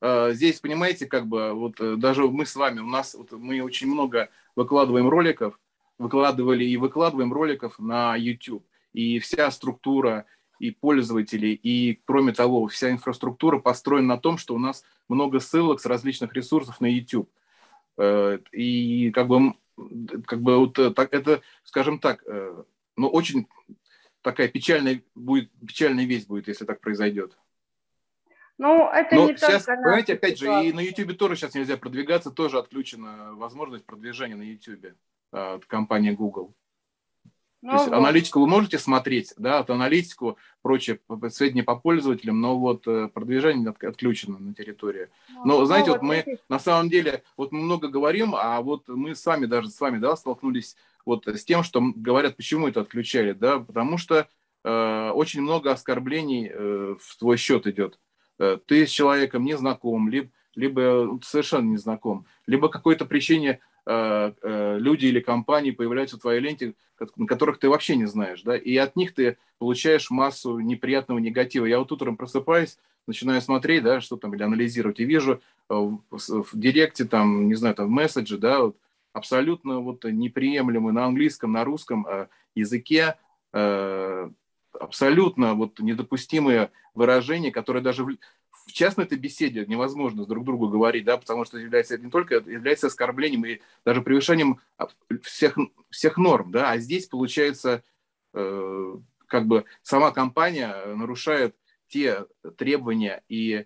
а, 0.00 0.30
здесь, 0.32 0.60
понимаете, 0.60 1.06
как 1.06 1.26
бы, 1.26 1.52
вот 1.52 1.76
даже 1.98 2.28
мы 2.28 2.46
с 2.46 2.54
вами, 2.54 2.80
у 2.80 2.86
нас, 2.86 3.14
вот, 3.14 3.32
мы 3.32 3.60
очень 3.60 3.88
много 3.88 4.30
выкладываем 4.54 5.08
роликов, 5.08 5.58
выкладывали 5.98 6.64
и 6.64 6.76
выкладываем 6.76 7.32
роликов 7.32 7.78
на 7.78 8.16
YouTube. 8.16 8.64
И 8.92 9.18
вся 9.18 9.50
структура 9.50 10.26
и 10.58 10.70
пользователей, 10.70 11.54
и, 11.54 12.00
кроме 12.04 12.32
того, 12.32 12.66
вся 12.66 12.90
инфраструктура 12.90 13.58
построена 13.58 14.14
на 14.14 14.18
том, 14.18 14.38
что 14.38 14.54
у 14.54 14.58
нас 14.58 14.84
много 15.08 15.40
ссылок 15.40 15.80
с 15.80 15.86
различных 15.86 16.32
ресурсов 16.34 16.80
на 16.80 16.86
YouTube. 16.86 17.30
Э, 17.96 18.38
и 18.52 19.10
как 19.12 19.28
бы, 19.28 19.54
как 20.26 20.40
бы 20.40 20.58
вот 20.58 20.78
э, 20.78 20.90
так, 20.90 21.12
это, 21.12 21.42
скажем 21.64 21.98
так, 21.98 22.24
ну, 22.96 23.08
очень 23.08 23.46
такая 24.22 24.48
печальная 24.48 25.02
будет, 25.14 25.50
печальная 25.66 26.04
весть 26.04 26.26
будет, 26.26 26.48
если 26.48 26.64
так 26.64 26.80
произойдет. 26.80 27.38
Ну, 28.58 28.90
это 28.90 29.14
Но 29.14 29.30
не 29.30 29.36
сейчас, 29.36 29.64
только 29.64 29.82
понимаете, 29.82 30.14
опять 30.14 30.38
ситуация. 30.38 30.62
же, 30.62 30.68
и 30.68 30.72
на 30.72 30.80
YouTube 30.80 31.16
тоже 31.16 31.36
сейчас 31.36 31.54
нельзя 31.54 31.76
продвигаться, 31.76 32.32
тоже 32.32 32.58
отключена 32.58 33.34
возможность 33.34 33.86
продвижения 33.86 34.34
на 34.34 34.42
YouTube 34.42 34.80
а, 35.32 35.54
от 35.54 35.66
компании 35.66 36.10
Google. 36.12 36.54
Ну, 37.60 37.70
То 37.70 37.76
есть 37.76 37.88
вот. 37.88 37.96
аналитику 37.96 38.40
вы 38.40 38.46
можете 38.46 38.78
смотреть, 38.78 39.34
да, 39.36 39.58
от 39.58 39.70
аналитику, 39.70 40.38
прочее, 40.62 41.00
сведения 41.30 41.64
по 41.64 41.74
пользователям, 41.74 42.40
но 42.40 42.56
вот 42.56 42.86
э, 42.86 43.08
продвижение 43.08 43.74
отключено 43.80 44.38
на 44.38 44.54
территории. 44.54 45.08
Ну, 45.28 45.44
но, 45.44 45.58
ну, 45.58 45.64
знаете, 45.64 45.90
вот, 45.90 46.00
вот 46.00 46.06
мы 46.06 46.38
на 46.48 46.60
самом 46.60 46.88
деле, 46.88 47.24
вот 47.36 47.50
мы 47.50 47.60
много 47.60 47.88
говорим, 47.88 48.34
а 48.36 48.60
вот 48.60 48.86
мы 48.86 49.16
сами 49.16 49.46
даже 49.46 49.70
с 49.70 49.80
вами, 49.80 49.98
да, 49.98 50.14
столкнулись 50.14 50.76
вот 51.04 51.26
с 51.26 51.44
тем, 51.44 51.64
что 51.64 51.82
говорят, 51.96 52.36
почему 52.36 52.68
это 52.68 52.80
отключали, 52.80 53.32
да, 53.32 53.58
потому 53.58 53.98
что 53.98 54.28
э, 54.62 55.10
очень 55.10 55.40
много 55.40 55.72
оскорблений 55.72 56.48
э, 56.48 56.94
в 57.00 57.16
твой 57.16 57.38
счет 57.38 57.66
идет. 57.66 57.98
Э, 58.38 58.58
ты 58.64 58.86
с 58.86 58.90
человеком 58.90 59.44
не 59.44 59.56
знаком, 59.56 60.08
либо, 60.08 60.30
либо 60.54 61.18
совершенно 61.24 61.70
не 61.70 61.76
знаком, 61.76 62.26
либо 62.46 62.68
какое-то 62.68 63.04
причине 63.04 63.58
люди 63.88 65.06
или 65.06 65.20
компании 65.20 65.70
появляются 65.70 66.18
в 66.18 66.20
твоей 66.20 66.40
ленте, 66.40 66.74
на 67.16 67.26
которых 67.26 67.58
ты 67.58 67.70
вообще 67.70 67.96
не 67.96 68.04
знаешь, 68.04 68.42
да, 68.42 68.54
и 68.56 68.76
от 68.76 68.96
них 68.96 69.14
ты 69.14 69.38
получаешь 69.58 70.10
массу 70.10 70.58
неприятного 70.58 71.18
негатива. 71.18 71.64
Я 71.64 71.78
вот 71.78 71.90
утром 71.90 72.16
просыпаюсь, 72.18 72.78
начинаю 73.06 73.40
смотреть, 73.40 73.82
да, 73.84 74.02
что 74.02 74.16
там, 74.16 74.34
или 74.34 74.42
анализировать, 74.42 75.00
и 75.00 75.04
вижу 75.04 75.40
в, 75.68 76.00
в 76.10 76.50
директе, 76.52 77.06
там, 77.06 77.48
не 77.48 77.54
знаю, 77.54 77.74
там, 77.74 77.86
в 77.86 77.90
месседже, 77.90 78.36
да, 78.36 78.60
вот, 78.60 78.76
абсолютно 79.14 79.80
вот 79.80 80.04
неприемлемый 80.04 80.92
на 80.92 81.06
английском, 81.06 81.52
на 81.52 81.64
русском 81.64 82.06
языке 82.54 83.16
абсолютно 84.78 85.54
вот 85.54 85.80
недопустимые 85.80 86.70
выражения, 86.94 87.50
которые 87.50 87.82
даже 87.82 88.04
в, 88.04 88.16
в 88.68 88.72
частной 88.72 89.06
этой 89.06 89.18
беседе 89.18 89.64
невозможно 89.66 90.26
друг 90.26 90.44
другу 90.44 90.68
говорить, 90.68 91.04
да, 91.04 91.16
потому 91.16 91.44
что 91.46 91.58
является 91.58 91.96
не 91.96 92.10
только 92.10 92.36
является 92.36 92.88
оскорблением 92.88 93.46
и 93.46 93.60
даже 93.84 94.02
превышением 94.02 94.60
всех, 95.22 95.56
всех 95.88 96.18
норм, 96.18 96.52
да, 96.52 96.72
а 96.72 96.78
здесь 96.78 97.06
получается 97.06 97.82
э, 98.34 98.96
как 99.26 99.46
бы 99.46 99.64
сама 99.82 100.10
компания 100.10 100.74
нарушает 100.94 101.56
те 101.88 102.26
требования 102.58 103.22
и 103.28 103.64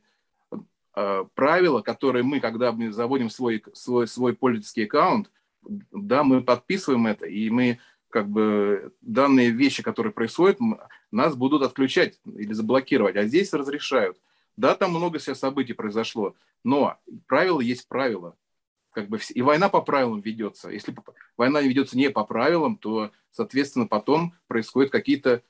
э, 0.94 1.25
правила, 1.35 1.82
которые 1.82 2.23
мы, 2.23 2.38
когда 2.38 2.71
мы 2.71 2.92
заводим 2.92 3.28
свой, 3.28 3.62
свой, 3.73 4.06
свой 4.06 4.35
пользовательский 4.35 4.85
аккаунт, 4.85 5.32
да, 5.90 6.23
мы 6.23 6.42
подписываем 6.42 7.09
это, 7.09 7.26
и 7.26 7.50
мы 7.50 7.80
как 8.09 8.28
бы 8.28 8.92
данные 9.00 9.50
вещи, 9.50 9.82
которые 9.82 10.12
происходят, 10.12 10.59
нас 11.11 11.35
будут 11.35 11.62
отключать 11.62 12.21
или 12.25 12.52
заблокировать, 12.52 13.16
а 13.16 13.25
здесь 13.25 13.52
разрешают. 13.52 14.16
Да, 14.56 14.75
там 14.75 14.90
много 14.90 15.18
сейчас 15.18 15.38
событий 15.38 15.73
произошло, 15.73 16.35
но 16.62 16.99
правила 17.26 17.61
есть 17.61 17.88
правила. 17.88 18.37
Как 18.92 19.09
бы, 19.09 19.18
и 19.35 19.40
война 19.40 19.71
по 19.71 19.80
правилам 19.80 20.21
ведется. 20.21 20.68
Если 20.68 20.94
война 21.38 21.62
ведется 21.62 21.97
не 21.97 22.11
по 22.11 22.25
правилам, 22.25 22.76
то, 22.76 23.11
соответственно, 23.30 23.87
потом 23.87 24.35
происходят 24.49 24.92
какие-то 24.92 25.42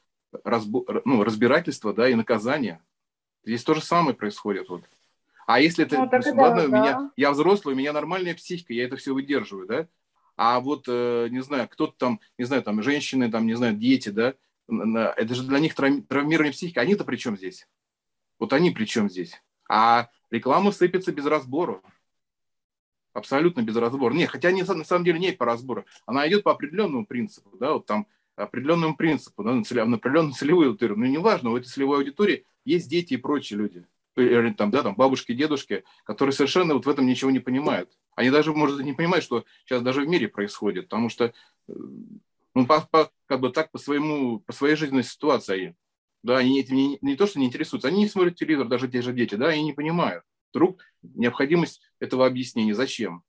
разбо, 0.45 1.03
ну, 1.05 1.25
разбирательства 1.25 1.93
да, 1.93 2.09
и 2.09 2.15
наказания. 2.15 2.81
Здесь 3.45 3.65
то 3.65 3.75
же 3.75 3.83
самое 3.83 4.15
происходит. 4.17 4.69
Вот. 4.69 4.85
А 5.47 5.61
если 5.61 5.85
это, 5.85 5.97
ну, 5.97 6.41
ладно, 6.41 6.69
да. 6.69 6.79
меня, 6.79 7.11
я 7.17 7.33
взрослый, 7.33 7.75
у 7.75 7.79
меня 7.79 7.93
нормальная 7.93 8.35
психика, 8.35 8.73
я 8.73 8.85
это 8.85 8.97
все 8.97 9.13
выдерживаю, 9.13 9.67
да? 9.67 9.89
А 10.37 10.61
вот, 10.61 10.85
э, 10.87 11.29
не 11.31 11.43
знаю, 11.43 11.69
кто-то 11.69 11.95
там, 11.99 12.21
не 12.39 12.45
знаю, 12.45 12.63
там, 12.63 12.83
женщины, 12.83 13.31
там, 13.31 13.47
не 13.47 13.55
знаю, 13.55 13.75
дети, 13.75 14.09
да, 14.09 14.35
это 14.69 15.35
же 15.35 15.43
для 15.43 15.59
них 15.59 15.75
травмирование 15.75 16.53
психики. 16.53 16.79
Они-то 16.79 17.05
при 17.05 17.17
чем 17.17 17.37
здесь? 17.37 17.67
Вот 18.43 18.53
они 18.53 18.73
при 18.73 18.87
чем 18.87 19.09
здесь? 19.09 19.41
А 19.69 20.09
реклама 20.33 20.73
сыпется 20.73 21.13
без 21.13 21.27
разбора. 21.27 21.81
Абсолютно 23.13 23.63
без 23.63 23.77
разбора. 23.77 24.15
Нет, 24.15 24.31
хотя 24.31 24.51
не, 24.51 24.65
на 24.65 24.83
самом 24.83 25.05
деле 25.05 25.21
не 25.21 25.31
по 25.31 25.45
разбору. 25.45 25.85
Она 26.07 26.27
идет 26.27 26.43
по 26.43 26.51
определенному 26.51 27.07
принципу, 27.07 27.57
да, 27.57 27.75
вот 27.75 27.87
там 27.87 28.09
определенному 28.35 28.97
принципу, 28.97 29.45
да, 29.45 29.53
на, 29.53 29.63
целев, 29.63 29.87
на 29.87 29.97
определенную 29.97 30.35
целевую 30.35 30.71
аудиторию. 30.71 30.99
Ну, 30.99 31.05
неважно, 31.05 31.51
у 31.51 31.57
этой 31.57 31.69
целевой 31.69 31.99
аудитории 31.99 32.45
есть 32.65 32.91
дети 32.91 33.15
и 33.15 33.17
прочие 33.17 33.61
люди. 33.61 33.87
Или 34.17 34.53
там, 34.55 34.73
да, 34.73 34.83
там 34.83 34.97
бабушки, 34.97 35.35
дедушки, 35.35 35.85
которые 36.03 36.33
совершенно 36.33 36.75
вот 36.75 36.85
в 36.85 36.91
этом 36.91 37.07
ничего 37.07 37.31
не 37.31 37.39
понимают. 37.39 37.97
Они 38.17 38.31
даже, 38.31 38.53
может, 38.53 38.81
не 38.81 38.93
понимают, 38.93 39.25
что 39.25 39.45
сейчас 39.65 39.83
даже 39.83 40.01
в 40.01 40.09
мире 40.09 40.27
происходит, 40.27 40.89
потому 40.89 41.11
что 41.11 41.27
э, 41.27 41.33
ну, 42.55 42.67
по, 42.67 42.81
по, 42.81 43.13
как 43.27 43.39
бы 43.39 43.51
так 43.51 43.71
по, 43.71 43.79
своему, 43.79 44.41
по 44.41 44.53
своей 44.53 44.75
жизненной 44.75 45.05
ситуации. 45.05 45.77
Да, 46.23 46.39
они 46.39 46.61
этим 46.61 46.77
не, 46.77 46.99
не 47.01 47.17
то, 47.17 47.27
что 47.27 47.41
не 47.41 47.47
интересуются, 47.47 47.89
они 47.89 47.99
не 47.99 48.09
смотрят 48.09 48.37
телевизор, 48.37 48.69
даже 48.69 48.89
те 48.89 49.03
же 49.03 49.13
дети, 49.13 49.35
да, 49.35 49.49
они 49.49 49.65
не 49.65 49.73
понимают. 49.73 50.25
Вдруг 50.53 50.83
необходимость 51.03 51.83
этого 51.99 52.27
объяснения, 52.27 52.75
зачем? 52.75 53.23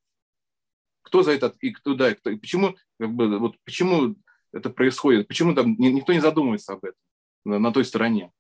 Кто 1.02 1.24
за 1.24 1.32
это 1.34 1.54
и 1.60 1.72
кто, 1.72 1.96
да, 1.96 2.12
и 2.12 2.14
кто, 2.14 2.30
и 2.30 2.38
почему, 2.38 2.76
как 3.00 3.12
бы, 3.12 3.40
вот 3.40 3.56
почему 3.66 4.16
это 4.52 4.70
происходит, 4.70 5.28
почему 5.28 5.56
там 5.56 5.76
никто 5.78 6.14
не 6.14 6.20
задумывается 6.20 6.74
об 6.74 6.86
этом 6.86 7.00
на, 7.46 7.60
на 7.60 7.74
той 7.74 7.84
стороне? 7.86 8.32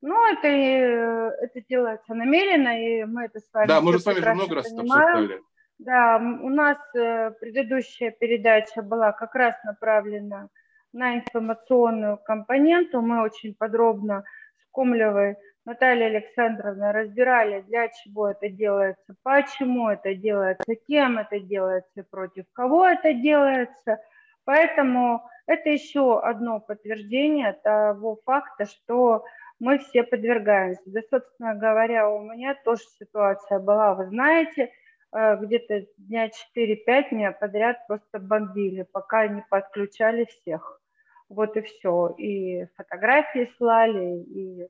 Ну, 0.00 0.26
это, 0.32 0.48
это 0.48 1.64
делается 1.68 2.14
намеренно, 2.14 2.76
и 2.76 3.04
мы 3.04 3.24
это 3.24 3.38
с 3.38 3.48
вами 3.52 3.68
Да, 3.68 3.80
мы 3.80 3.92
же 3.92 4.00
с 4.00 4.04
вами 4.04 4.18
уже 4.18 4.34
много 4.34 4.54
раз 4.56 4.68
понимаем. 4.68 5.08
обсуждали. 5.08 5.42
Да, 5.78 6.16
у 6.18 6.48
нас 6.48 6.78
э, 6.94 7.30
предыдущая 7.40 8.10
передача 8.10 8.82
была 8.82 9.12
как 9.12 9.34
раз 9.34 9.54
направлена 9.64 10.48
на 10.92 11.16
информационную 11.16 12.18
компоненту. 12.18 13.00
Мы 13.00 13.22
очень 13.22 13.54
подробно 13.54 14.24
с 14.58 14.72
Комлевой 14.72 15.36
Натальей 15.64 16.06
Александровной 16.06 16.90
разбирали, 16.90 17.60
для 17.62 17.88
чего 17.88 18.30
это 18.30 18.48
делается, 18.48 19.14
почему 19.22 19.90
это 19.90 20.14
делается, 20.14 20.74
кем 20.88 21.18
это 21.18 21.38
делается, 21.38 22.04
против 22.10 22.44
кого 22.52 22.86
это 22.86 23.14
делается. 23.14 24.00
Поэтому 24.44 25.22
это 25.46 25.70
еще 25.70 26.20
одно 26.20 26.58
подтверждение 26.58 27.52
того 27.62 28.20
факта, 28.24 28.66
что 28.66 29.24
мы 29.60 29.78
все 29.78 30.02
подвергаемся. 30.02 30.82
Да, 30.86 31.00
собственно 31.08 31.54
говоря, 31.54 32.10
у 32.10 32.20
меня 32.20 32.56
тоже 32.64 32.82
ситуация 32.98 33.60
была, 33.60 33.94
вы 33.94 34.06
знаете, 34.06 34.72
э, 35.14 35.36
где-то 35.36 35.86
дня 35.96 36.28
4-5 36.56 37.12
меня 37.12 37.30
подряд 37.30 37.86
просто 37.86 38.18
бомбили, 38.18 38.82
пока 38.82 39.28
не 39.28 39.44
подключали 39.48 40.24
всех. 40.24 40.81
Вот 41.34 41.56
и 41.56 41.62
все. 41.62 42.14
И 42.18 42.66
фотографии 42.76 43.50
слали, 43.56 44.22
и 44.22 44.68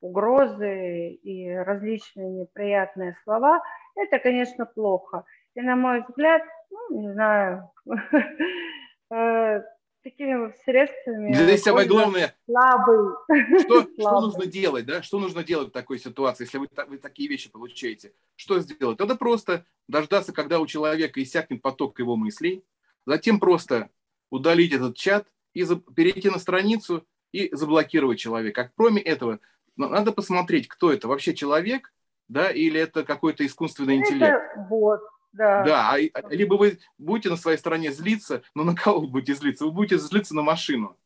угрозы, 0.00 1.10
и 1.10 1.54
различные 1.54 2.30
неприятные 2.30 3.16
слова. 3.22 3.62
Это, 3.94 4.18
конечно, 4.18 4.66
плохо. 4.66 5.24
И, 5.54 5.60
на 5.60 5.76
мой 5.76 6.04
взгляд, 6.08 6.42
ну, 6.70 7.00
не 7.00 7.12
знаю, 7.12 7.70
э, 9.12 9.62
такими 10.02 10.52
средствами. 10.64 11.32
Здесь 11.32 11.62
самое 11.62 11.86
главное, 11.86 12.34
слабый. 12.44 13.14
Что, 13.60 13.82
что 13.98 14.20
нужно 14.20 14.46
делать, 14.46 14.86
да? 14.86 15.02
Что 15.02 15.20
нужно 15.20 15.44
делать 15.44 15.68
в 15.68 15.72
такой 15.72 16.00
ситуации, 16.00 16.44
если 16.44 16.58
вы, 16.58 16.68
вы 16.88 16.98
такие 16.98 17.28
вещи 17.28 17.50
получаете? 17.50 18.14
Что 18.34 18.58
сделать? 18.58 18.98
Надо 18.98 19.14
просто 19.14 19.64
дождаться, 19.86 20.32
когда 20.32 20.58
у 20.58 20.66
человека 20.66 21.22
иссякнет 21.22 21.62
поток 21.62 22.00
его 22.00 22.16
мыслей, 22.16 22.64
затем 23.06 23.38
просто 23.38 23.90
удалить 24.30 24.72
этот 24.72 24.96
чат 24.96 25.26
и 25.54 25.62
за, 25.62 25.76
перейти 25.76 26.30
на 26.30 26.38
страницу 26.38 27.06
и 27.32 27.54
заблокировать 27.54 28.18
человека. 28.18 28.62
А 28.62 28.70
кроме 28.76 29.02
этого, 29.02 29.40
надо 29.76 30.12
посмотреть, 30.12 30.68
кто 30.68 30.92
это 30.92 31.08
вообще 31.08 31.34
человек, 31.34 31.92
да, 32.28 32.50
или 32.50 32.80
это 32.80 33.04
какой-то 33.04 33.44
искусственный 33.44 33.96
интеллект. 33.96 34.40
Это 34.52 34.66
бот, 34.68 35.00
да. 35.32 35.64
Да, 35.64 35.94
а, 35.94 36.28
либо 36.30 36.54
вы 36.54 36.78
будете 36.98 37.30
на 37.30 37.36
своей 37.36 37.58
стороне 37.58 37.92
злиться, 37.92 38.42
но 38.54 38.64
на 38.64 38.74
кого 38.74 39.00
вы 39.00 39.06
будете 39.08 39.34
злиться? 39.34 39.64
Вы 39.64 39.72
будете 39.72 39.98
злиться 39.98 40.34
на 40.34 40.42
машину. 40.42 40.96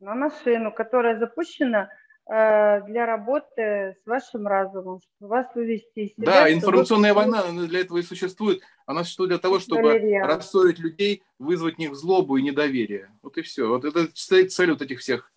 На 0.00 0.14
машину, 0.14 0.72
которая 0.72 1.18
запущена 1.18 1.88
для 2.26 3.04
работы 3.06 3.96
с 4.02 4.06
вашим 4.06 4.46
разумом, 4.46 5.00
чтобы 5.00 5.28
вас 5.28 5.46
вывести 5.54 6.00
из 6.00 6.14
себя. 6.14 6.26
Да, 6.26 6.52
информационная 6.52 7.14
вы... 7.14 7.22
война 7.22 7.40
она 7.40 7.66
для 7.66 7.80
этого 7.80 7.98
и 7.98 8.02
существует. 8.02 8.62
Она 8.86 9.02
существует 9.02 9.30
для 9.30 9.38
того, 9.38 9.58
чтобы 9.58 9.82
Галерея. 9.82 10.24
рассорить 10.24 10.78
людей, 10.78 11.24
вызвать 11.38 11.76
в 11.76 11.78
них 11.78 11.94
злобу 11.94 12.36
и 12.36 12.42
недоверие. 12.42 13.10
Вот 13.22 13.36
и 13.38 13.42
все. 13.42 13.68
Вот 13.68 13.84
это 13.84 14.06
цель 14.14 14.70
вот 14.70 14.82
этих 14.82 15.00
всех. 15.00 15.32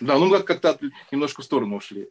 Да, 0.00 0.18
ну 0.18 0.30
как-то 0.42 0.78
немножко 1.10 1.42
в 1.42 1.44
сторону 1.44 1.76
ушли. 1.76 2.08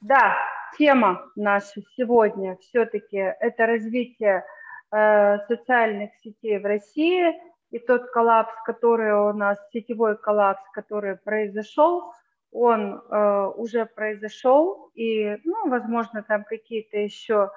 Да, 0.00 0.36
тема 0.78 1.30
наша 1.36 1.82
сегодня 1.96 2.56
все-таки 2.56 3.16
это 3.16 3.66
развитие 3.66 4.44
э, 4.90 5.38
социальных 5.46 6.10
сетей 6.22 6.58
в 6.58 6.64
России 6.64 7.34
и 7.70 7.78
тот 7.78 8.10
коллапс, 8.10 8.52
который 8.66 9.12
у 9.30 9.32
нас, 9.32 9.58
сетевой 9.72 10.16
коллапс, 10.16 10.62
который 10.72 11.16
произошел, 11.16 12.12
он 12.52 12.94
э, 12.94 13.46
уже 13.56 13.86
произошел, 13.86 14.90
и, 14.94 15.38
ну, 15.44 15.68
возможно, 15.68 16.22
там 16.22 16.44
какие-то 16.44 16.98
еще 16.98 17.50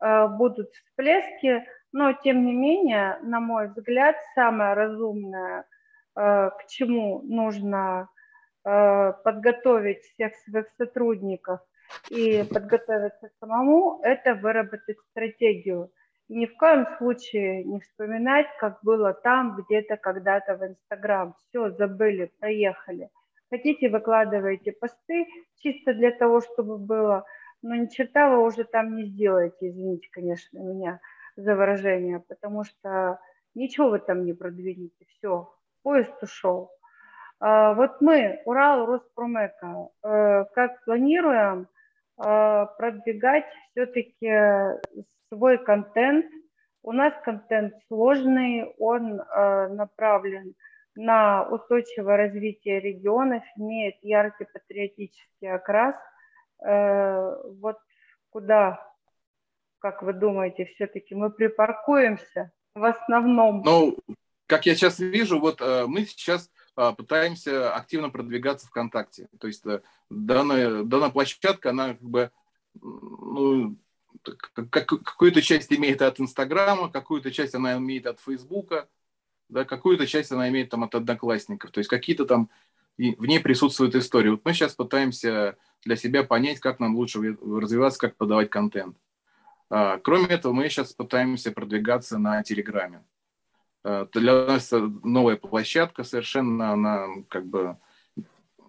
э, 0.00 0.26
будут 0.28 0.72
всплески, 0.72 1.64
но, 1.92 2.12
тем 2.12 2.44
не 2.44 2.54
менее, 2.54 3.18
на 3.22 3.40
мой 3.40 3.68
взгляд, 3.68 4.16
самое 4.34 4.74
разумное, 4.74 5.60
э, 6.16 6.50
к 6.50 6.66
чему 6.68 7.22
нужно 7.22 8.08
э, 8.64 9.12
подготовить 9.24 10.02
всех 10.02 10.34
своих 10.34 10.66
сотрудников– 10.76 11.60
и 12.10 12.42
подготовиться 12.42 13.30
самому, 13.40 14.00
это 14.02 14.34
выработать 14.34 14.98
стратегию. 15.10 15.90
И 16.28 16.36
ни 16.36 16.46
в 16.46 16.56
коем 16.56 16.86
случае 16.98 17.64
не 17.64 17.80
вспоминать, 17.80 18.46
как 18.58 18.78
было 18.82 19.14
там, 19.14 19.56
где-то, 19.56 19.96
когда-то 19.96 20.56
в 20.56 20.66
Инстаграм. 20.66 21.34
Все, 21.38 21.70
забыли, 21.70 22.30
проехали. 22.38 23.10
Хотите, 23.50 23.88
выкладывайте 23.88 24.72
посты 24.72 25.26
чисто 25.56 25.94
для 25.94 26.10
того, 26.10 26.40
чтобы 26.40 26.78
было, 26.78 27.24
но 27.62 27.74
ни 27.74 27.86
черта 27.86 28.28
вы 28.28 28.44
уже 28.44 28.64
там 28.64 28.96
не 28.96 29.04
сделаете, 29.04 29.68
извините, 29.68 30.08
конечно, 30.10 30.58
меня 30.58 31.00
за 31.36 31.54
выражение, 31.54 32.20
потому 32.20 32.64
что 32.64 33.18
ничего 33.54 33.88
вы 33.88 34.00
там 34.00 34.24
не 34.24 34.34
продвинете, 34.34 35.06
все, 35.08 35.52
поезд 35.82 36.22
ушел. 36.22 36.70
А, 37.40 37.74
вот 37.74 38.00
мы, 38.00 38.42
Урал, 38.44 38.86
Роспромека, 38.86 39.88
э, 40.02 40.44
как 40.54 40.84
планируем 40.84 41.68
Э, 42.18 42.66
продвигать 42.76 43.46
все-таки 43.70 44.32
свой 45.28 45.58
контент. 45.58 46.26
У 46.82 46.92
нас 46.92 47.12
контент 47.24 47.74
сложный, 47.86 48.64
он 48.78 49.20
э, 49.20 49.68
направлен 49.68 50.54
на 50.98 51.48
устойчивое 51.48 52.16
развитие 52.16 52.80
регионов, 52.80 53.42
имеет 53.56 53.96
яркий 54.02 54.46
патриотический 54.52 55.50
окрас. 55.50 55.94
Э, 56.64 57.34
вот 57.60 57.76
куда, 58.30 58.84
как 59.78 60.02
вы 60.02 60.12
думаете, 60.12 60.64
все-таки 60.74 61.14
мы 61.14 61.30
припаркуемся 61.30 62.50
в 62.74 62.84
основном? 62.84 63.62
Ну, 63.64 63.96
как 64.46 64.66
я 64.66 64.74
сейчас 64.74 64.98
вижу, 64.98 65.38
вот 65.38 65.60
мы 65.60 66.04
сейчас 66.04 66.50
а, 66.80 66.92
пытаемся 66.92 67.74
активно 67.74 68.08
продвигаться 68.08 68.68
ВКонтакте. 68.68 69.28
То 69.40 69.48
есть 69.48 69.66
э, 69.66 69.82
данная, 70.10 70.84
данная 70.84 71.10
площадка, 71.10 71.70
она 71.70 71.88
как 71.88 72.02
бы 72.02 72.30
ну, 72.80 73.76
как, 74.22 74.86
какую-то 74.86 75.42
часть 75.42 75.72
имеет 75.72 76.02
от 76.02 76.20
Инстаграма, 76.20 76.88
какую-то 76.88 77.32
часть 77.32 77.56
она 77.56 77.76
имеет 77.78 78.06
от 78.06 78.20
Фейсбука, 78.20 78.88
да, 79.48 79.64
какую-то 79.64 80.06
часть 80.06 80.32
она 80.32 80.48
имеет 80.48 80.70
там 80.70 80.84
от 80.84 80.94
Одноклассников. 80.94 81.70
То 81.70 81.78
есть 81.78 81.90
какие-то 81.90 82.24
там 82.24 82.50
в 82.96 83.26
ней 83.26 83.40
присутствуют 83.40 83.94
истории. 83.94 84.30
Вот 84.30 84.44
мы 84.44 84.52
сейчас 84.52 84.74
пытаемся 84.74 85.56
для 85.84 85.96
себя 85.96 86.24
понять, 86.24 86.60
как 86.60 86.80
нам 86.80 86.96
лучше 86.96 87.20
развиваться, 87.40 88.00
как 88.00 88.16
подавать 88.16 88.50
контент. 88.50 88.96
А, 89.70 89.98
кроме 89.98 90.26
этого, 90.26 90.52
мы 90.52 90.68
сейчас 90.68 90.92
пытаемся 90.92 91.52
продвигаться 91.52 92.18
на 92.18 92.42
Телеграме. 92.42 93.04
Э, 93.84 94.06
для 94.12 94.46
нас 94.46 94.72
новая 94.72 95.36
площадка 95.36 96.04
совершенно, 96.04 96.72
она 96.72 97.06
как 97.28 97.46
бы 97.46 97.78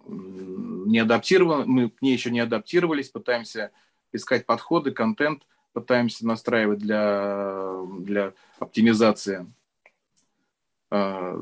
не 0.06 0.98
адаптирована, 0.98 1.64
мы 1.66 1.90
к 1.90 2.02
ней 2.02 2.12
еще 2.12 2.30
не 2.30 2.40
адаптировались, 2.40 3.10
пытаемся 3.10 3.70
искать 4.12 4.46
подходы, 4.46 4.90
контент, 4.92 5.46
пытаемся 5.72 6.26
настраивать 6.26 6.78
для, 6.78 7.82
для 7.98 8.32
оптимизации. 8.58 9.46
Э, 10.90 11.36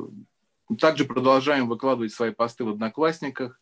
также 0.78 1.04
продолжаем 1.04 1.68
выкладывать 1.68 2.12
свои 2.12 2.32
посты 2.32 2.64
в 2.64 2.70
Одноклассниках, 2.70 3.60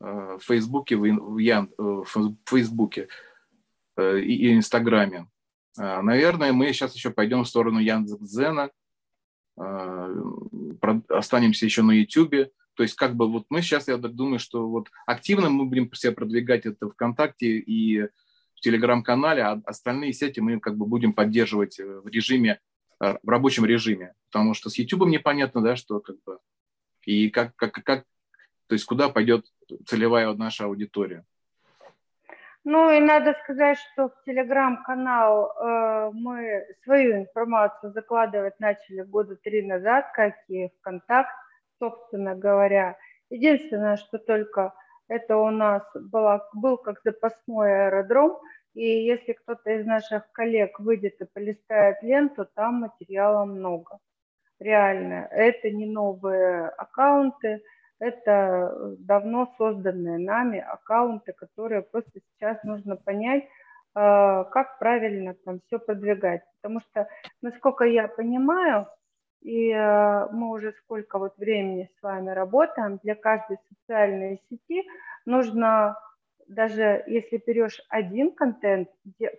э, 0.00 0.38
в 0.40 0.44
Фейсбуке, 0.44 0.96
в, 0.96 1.38
Ян, 1.38 1.70
в 1.76 2.04
Фейсбуке 2.46 3.08
и 3.98 4.54
Инстаграме. 4.54 5.28
Наверное, 5.76 6.52
мы 6.52 6.72
сейчас 6.72 6.94
еще 6.94 7.10
пойдем 7.10 7.44
в 7.44 7.48
сторону 7.48 7.80
Яндекс.Зена, 7.80 8.70
а, 9.60 10.08
останемся 11.08 11.66
еще 11.66 11.82
на 11.82 11.92
YouTube. 11.92 12.50
То 12.74 12.82
есть 12.82 12.94
как 12.94 13.14
бы 13.14 13.30
вот 13.30 13.44
мы 13.50 13.60
сейчас, 13.62 13.88
я 13.88 13.98
думаю, 13.98 14.38
что 14.38 14.68
вот 14.68 14.88
активно 15.06 15.50
мы 15.50 15.66
будем 15.66 15.92
себя 15.92 16.12
продвигать 16.12 16.64
это 16.64 16.88
ВКонтакте 16.88 17.58
и 17.58 18.02
в 18.54 18.60
Телеграм-канале, 18.60 19.42
а 19.42 19.60
остальные 19.64 20.12
сети 20.12 20.40
мы 20.40 20.60
как 20.60 20.76
бы 20.76 20.86
будем 20.86 21.12
поддерживать 21.12 21.78
в 21.78 22.06
режиме, 22.08 22.52
э, 22.52 22.58
в 23.00 23.28
рабочем 23.28 23.64
режиме. 23.64 24.14
Потому 24.30 24.54
что 24.54 24.70
с 24.70 24.78
YouTube 24.78 25.08
непонятно, 25.08 25.62
да, 25.62 25.74
что 25.74 26.00
как 26.00 26.16
бы 26.24 26.38
и 27.04 27.30
как, 27.30 27.56
как, 27.56 27.72
как, 27.72 28.04
то 28.66 28.74
есть 28.74 28.84
куда 28.84 29.08
пойдет 29.08 29.46
целевая 29.86 30.32
наша 30.34 30.64
аудитория. 30.64 31.24
Ну 32.62 32.90
и 32.90 33.00
надо 33.00 33.34
сказать, 33.42 33.78
что 33.92 34.10
в 34.10 34.24
телеграм-канал 34.26 35.50
э, 35.50 36.10
мы 36.12 36.66
свою 36.84 37.16
информацию 37.16 37.92
закладывать 37.92 38.60
начали 38.60 39.00
года 39.00 39.36
три 39.36 39.62
назад, 39.62 40.10
как 40.12 40.34
и 40.48 40.68
ВКонтакт, 40.80 41.34
собственно 41.78 42.34
говоря. 42.34 42.98
Единственное, 43.30 43.96
что 43.96 44.18
только 44.18 44.74
это 45.08 45.38
у 45.38 45.50
нас 45.50 45.82
была, 45.94 46.46
был 46.52 46.76
как 46.76 47.00
запасной 47.02 47.86
аэродром, 47.86 48.38
и 48.74 48.84
если 48.84 49.32
кто-то 49.32 49.70
из 49.70 49.86
наших 49.86 50.30
коллег 50.32 50.78
выйдет 50.78 51.20
и 51.20 51.24
полистает 51.24 52.02
ленту, 52.02 52.46
там 52.54 52.80
материала 52.80 53.44
много. 53.44 53.98
Реально, 54.58 55.26
это 55.30 55.70
не 55.70 55.86
новые 55.86 56.68
аккаунты, 56.68 57.62
это 57.98 58.30
э, 58.72 58.96
давно 58.98 59.52
созданные 59.58 60.18
нами 60.18 60.60
аккаунты, 60.60 61.32
которые 61.32 61.82
просто 61.82 62.20
сейчас 62.32 62.62
нужно 62.64 62.96
понять, 62.96 63.44
а, 63.94 64.44
как 64.44 64.78
правильно 64.78 65.34
там 65.44 65.60
все 65.66 65.78
продвигать. 65.78 66.42
Потому 66.60 66.80
что, 66.80 67.08
насколько 67.42 67.84
я 67.84 68.08
понимаю, 68.08 68.86
и 69.42 69.70
э, 69.70 70.28
мы 70.32 70.50
уже 70.50 70.72
сколько 70.84 71.18
вот 71.18 71.36
времени 71.38 71.90
с 71.98 72.02
вами 72.02 72.30
работаем, 72.30 72.98
для 73.02 73.14
каждой 73.14 73.58
социальной 73.68 74.42
сети 74.48 74.86
нужно 75.24 75.96
даже 76.50 77.04
если 77.06 77.40
берешь 77.46 77.80
один 77.88 78.32
контент, 78.32 78.88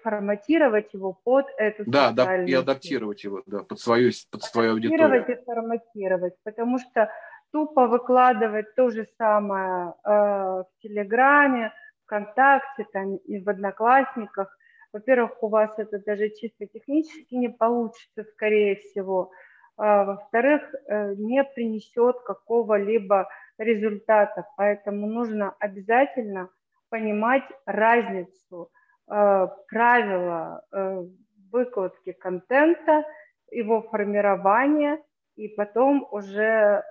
форматировать 0.02 0.93
его 0.93 1.13
под 1.13 1.45
эту 1.58 1.84
да, 1.86 2.12
да, 2.12 2.43
и 2.43 2.54
адаптировать 2.54 3.24
его 3.24 3.43
да, 3.45 3.63
под 3.63 3.80
свою, 3.80 4.12
под 4.32 4.43
свою 4.43 4.71
адаптировать 4.71 5.12
аудиторию. 5.12 5.41
и 5.41 5.45
форматировать, 5.45 6.34
потому 6.43 6.80
что 6.80 7.12
тупо 7.52 7.88
выкладывать 7.88 8.74
то 8.76 8.89
же 8.89 9.06
самое 9.17 9.93
э, 10.06 10.10
в 10.10 10.67
Телеграме, 10.82 11.74
ВКонтакте 12.06 12.86
там, 12.93 13.17
и 13.17 13.43
в 13.43 13.50
Одноклассниках. 13.50 14.58
Во-первых, 14.93 15.43
у 15.43 15.50
вас 15.50 15.78
это 15.78 16.00
даже 16.00 16.30
чисто 16.30 16.65
технически 16.65 17.36
не 17.36 17.50
получится, 17.50 18.24
скорее 18.24 18.78
всего. 18.78 19.32
А, 19.76 20.06
во-вторых, 20.06 20.62
э, 20.88 21.15
не 21.15 21.43
принесет 21.43 22.21
какого-либо 22.21 23.28
результата. 23.58 24.47
Поэтому 24.56 25.08
нужно 25.08 25.56
обязательно 25.60 26.50
понимать 26.91 27.45
разницу, 27.65 28.69
э, 29.10 29.47
правила 29.67 30.63
э, 30.71 31.04
выкладки 31.51 32.12
контента, 32.12 33.04
его 33.49 33.82
формирования 33.82 34.99
и 35.36 35.47
потом 35.47 36.08
уже 36.12 36.84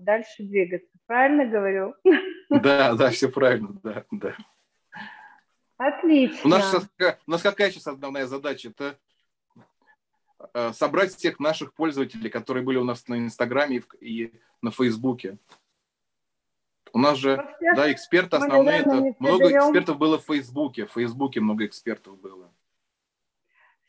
дальше 0.00 0.42
двигаться. 0.42 0.90
Правильно 1.06 1.46
говорю? 1.46 1.94
Да, 2.50 2.94
да, 2.94 3.10
все 3.10 3.28
правильно, 3.30 3.80
да, 3.82 4.04
да. 4.10 4.34
Отлично. 5.82 6.40
У 6.44 6.48
нас, 6.48 6.70
сейчас, 6.70 7.18
у 7.26 7.30
нас 7.30 7.42
какая 7.42 7.70
сейчас 7.70 7.88
основная 7.88 8.26
задача? 8.26 8.68
Это 8.68 8.98
э, 10.54 10.72
собрать 10.74 11.12
всех 11.14 11.40
наших 11.40 11.74
пользователей, 11.74 12.30
которые 12.30 12.62
были 12.62 12.76
у 12.76 12.84
нас 12.84 13.08
на 13.08 13.18
Инстаграме 13.18 13.82
и 14.00 14.32
на 14.60 14.70
Фейсбуке. 14.70 15.38
У 16.92 16.98
нас 16.98 17.16
же, 17.16 17.36
всех, 17.56 17.76
да, 17.76 17.90
эксперты 17.90 18.36
основные, 18.36 18.80
это 18.80 19.14
много 19.18 19.48
берем. 19.48 19.58
экспертов 19.60 19.98
было 19.98 20.18
в 20.18 20.24
Фейсбуке, 20.26 20.86
в 20.86 20.92
Фейсбуке 20.92 21.40
много 21.40 21.64
экспертов 21.64 22.20
было. 22.20 22.50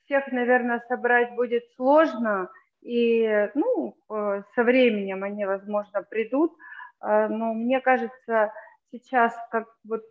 Всех, 0.06 0.32
наверное, 0.32 0.84
собрать 0.88 1.36
будет 1.36 1.63
сложно, 1.76 2.50
и, 2.82 3.50
ну, 3.56 3.98
э, 4.10 4.44
со 4.56 4.63
временем 4.63 5.24
они, 5.24 5.46
возможно, 5.46 6.04
придут, 6.04 6.54
э, 7.02 7.28
но 7.28 7.54
мне 7.54 7.82
кажется, 7.82 8.54
сейчас, 8.92 9.34
как 9.52 9.68
вот 9.84 10.04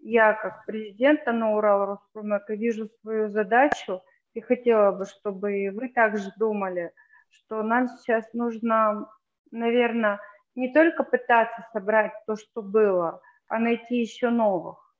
я 0.00 0.32
как 0.32 0.64
президента 0.64 1.32
на 1.32 1.54
Урал 1.56 1.86
Роспромека 1.86 2.54
вижу 2.54 2.88
свою 3.00 3.28
задачу 3.30 4.02
и 4.34 4.40
хотела 4.40 4.92
бы, 4.92 5.06
чтобы 5.06 5.58
и 5.58 5.70
вы 5.70 5.88
также 5.88 6.32
думали, 6.38 6.92
что 7.30 7.62
нам 7.62 7.88
сейчас 7.88 8.24
нужно, 8.32 9.10
наверное, 9.50 10.20
не 10.58 10.72
только 10.72 11.04
пытаться 11.04 11.66
собрать 11.72 12.12
то, 12.26 12.36
что 12.36 12.62
было, 12.62 13.20
а 13.48 13.58
найти 13.58 14.00
еще 14.00 14.30
новых, 14.30 14.94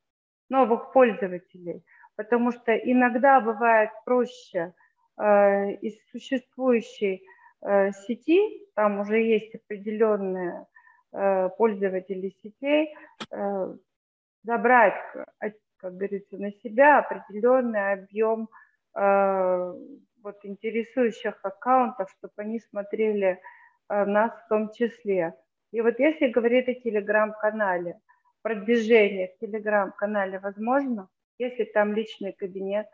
новых 0.49 0.93
пользователей, 0.93 1.85
потому 2.17 2.53
что 2.53 2.75
иногда 2.77 3.41
бывает 3.41 3.91
проще 4.05 4.73
э, 5.19 5.73
из 5.83 5.95
существующей 6.11 7.23
э, 7.63 7.93
сети, 7.93 8.67
там 8.75 9.01
уже 9.01 9.21
есть 9.21 9.55
определенные 9.55 10.67
Э, 11.11 11.49
пользователей 11.57 12.37
сетей 12.43 12.95
э, 13.31 13.75
забрать, 14.43 14.95
как 15.79 15.97
говорится, 15.97 16.37
на 16.37 16.53
себя 16.53 16.99
определенный 16.99 17.93
объем 17.93 18.51
э, 18.95 19.73
вот, 20.23 20.37
интересующих 20.43 21.39
аккаунтов, 21.43 22.11
чтобы 22.11 22.35
они 22.37 22.61
смотрели 22.61 23.41
нас 23.89 24.33
в 24.45 24.49
том 24.49 24.71
числе. 24.75 25.35
И 25.73 25.81
вот 25.81 25.99
если 25.99 26.29
говорить 26.29 26.69
о 26.69 26.75
телеграм-канале, 26.75 28.01
продвижение 28.43 29.29
в 29.29 29.39
телеграм-канале 29.41 30.39
возможно, 30.39 31.09
если 31.39 31.65
там 31.65 31.93
личный 31.93 32.33
кабинет? 32.33 32.87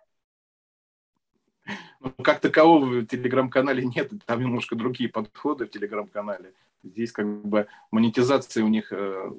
Ну, 2.01 2.11
как 2.23 2.41
такового 2.41 2.85
в 2.85 3.07
телеграм-канале 3.07 3.85
нет, 3.85 4.13
там 4.27 4.41
немножко 4.41 4.77
другие 4.77 5.09
подходы 5.09 5.67
в 5.67 5.71
телеграм-канале. 5.71 6.53
Здесь 6.83 7.13
как 7.13 7.27
бы 7.27 7.67
монетизации 7.91 8.61
у 8.61 8.69
них 8.69 8.93
э, 8.93 9.31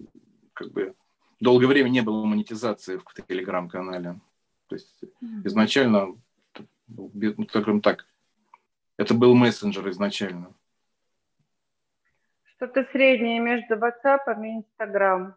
как 0.53 0.71
бы 0.71 0.95
долгое 1.39 1.67
время 1.67 1.89
не 1.89 2.01
было 2.01 2.25
монетизации 2.25 2.97
в 2.97 3.05
телеграм-канале. 3.27 4.19
То 4.67 4.75
есть 4.75 5.03
изначально, 5.43 6.15
ну, 6.87 7.11
скажем 7.49 7.81
так, 7.81 8.07
это 8.97 9.13
был 9.13 9.35
мессенджер 9.35 9.87
изначально. 9.89 10.55
Что-то 12.65 12.87
среднее 12.91 13.39
между 13.39 13.75
WhatsApp 13.75 14.21
и 14.43 14.59
Instagram. 14.59 15.35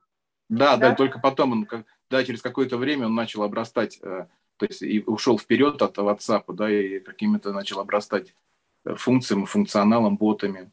Да, 0.48 0.76
да, 0.76 0.90
да, 0.90 0.94
только 0.94 1.18
потом 1.18 1.52
он, 1.52 1.84
да, 2.08 2.24
через 2.24 2.40
какое-то 2.40 2.78
время 2.78 3.06
он 3.06 3.14
начал 3.14 3.42
обрастать, 3.42 3.98
э, 4.02 4.26
то 4.56 4.66
есть 4.66 4.80
и 4.80 5.02
ушел 5.06 5.38
вперед 5.38 5.82
от 5.82 5.98
WhatsApp, 5.98 6.44
да, 6.54 6.70
и 6.70 7.00
какими-то 7.00 7.52
начал 7.52 7.80
обрастать 7.80 8.34
э, 8.86 8.94
функциями, 8.94 9.44
функционалом, 9.44 10.16
ботами. 10.16 10.70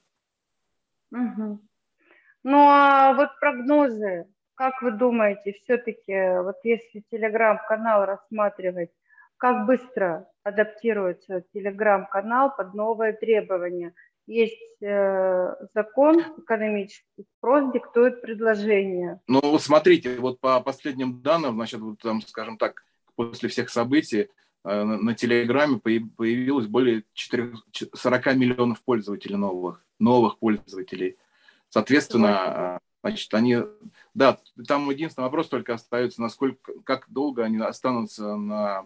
Угу. 1.12 1.60
Ну 2.44 2.58
а 2.58 3.13
вот 3.13 3.38
прогнозы, 3.41 4.28
как 4.54 4.82
вы 4.82 4.91
думаете, 4.91 5.60
все-таки, 5.62 6.41
вот 6.41 6.56
если 6.63 7.04
телеграм-канал 7.12 8.06
рассматривать, 8.06 8.91
как 9.38 9.65
быстро 9.65 10.30
адаптируется 10.44 11.44
телеграм-канал 11.54 12.56
под 12.56 12.74
новые 12.74 13.12
требования? 13.12 13.94
Есть 14.27 14.81
э, 14.81 15.55
закон 15.73 16.21
экономический, 16.39 17.25
спрос 17.38 17.71
диктует 17.73 18.21
предложение. 18.21 19.21
Ну, 19.27 19.39
вот 19.41 19.61
смотрите, 19.61 20.17
вот 20.17 20.39
по 20.39 20.59
последним 20.61 21.21
данным, 21.21 21.55
значит, 21.55 21.79
вот 21.79 21.99
там, 21.99 22.21
скажем 22.21 22.57
так, 22.57 22.83
после 23.15 23.49
всех 23.49 23.69
событий 23.69 24.29
э, 24.63 24.83
на 24.83 25.13
Телеграме 25.13 25.77
появилось 25.77 26.65
более 26.67 27.03
4, 27.13 27.53
40 27.93 28.35
миллионов 28.35 28.83
пользователей 28.83 29.35
новых 29.35 29.85
новых 29.99 30.39
пользователей. 30.39 31.17
Соответственно, 31.69 32.75
а, 32.75 32.79
значит, 33.03 33.33
они, 33.33 33.57
да, 34.13 34.39
там 34.67 34.89
единственный 34.89 35.23
вопрос 35.23 35.49
только 35.49 35.73
остается, 35.73 36.21
насколько, 36.21 36.73
как 36.83 37.05
долго 37.09 37.43
они 37.43 37.57
останутся 37.57 38.35
на, 38.35 38.85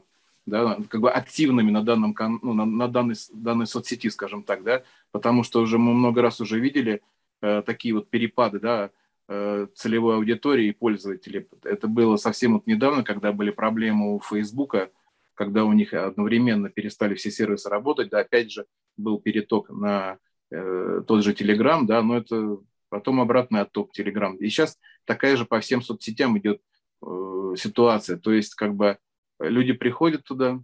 да, 0.49 0.77
как 0.89 1.01
бы 1.01 1.11
активными 1.11 1.71
на 1.71 1.83
данном, 1.83 2.15
ну, 2.41 2.53
на, 2.53 2.65
на 2.65 2.87
данной, 2.87 3.15
данной 3.33 3.67
соцсети, 3.67 4.09
скажем 4.09 4.43
так, 4.43 4.63
да, 4.63 4.83
потому 5.11 5.43
что 5.43 5.61
уже 5.61 5.77
мы 5.77 5.93
много 5.93 6.21
раз 6.21 6.41
уже 6.41 6.59
видели 6.59 7.01
э, 7.41 7.61
такие 7.65 7.93
вот 7.93 8.09
перепады, 8.09 8.59
да, 8.59 8.91
э, 9.27 9.67
целевой 9.75 10.15
аудитории 10.15 10.67
и 10.67 10.73
пользователей. 10.73 11.47
Это 11.63 11.87
было 11.87 12.17
совсем 12.17 12.53
вот 12.53 12.67
недавно, 12.67 13.03
когда 13.03 13.31
были 13.31 13.51
проблемы 13.51 14.15
у 14.15 14.19
Фейсбука, 14.19 14.89
когда 15.35 15.63
у 15.63 15.71
них 15.71 15.93
одновременно 15.93 16.69
перестали 16.69 17.15
все 17.15 17.31
сервисы 17.31 17.69
работать, 17.69 18.09
да, 18.09 18.19
опять 18.19 18.51
же 18.51 18.65
был 18.97 19.19
переток 19.19 19.69
на 19.69 20.17
э, 20.51 21.01
тот 21.07 21.23
же 21.23 21.33
Telegram, 21.33 21.85
да, 21.85 22.01
но 22.01 22.17
это 22.17 22.57
потом 22.89 23.21
обратный 23.21 23.61
отток 23.61 23.91
Telegram. 23.97 24.35
И 24.37 24.49
сейчас 24.49 24.77
такая 25.05 25.37
же 25.37 25.45
по 25.45 25.59
всем 25.59 25.81
соцсетям 25.81 26.37
идет 26.37 26.61
э, 27.01 27.53
ситуация. 27.57 28.17
То 28.17 28.33
есть 28.33 28.55
как 28.55 28.75
бы 28.75 28.97
люди 29.39 29.73
приходят 29.73 30.23
туда, 30.23 30.61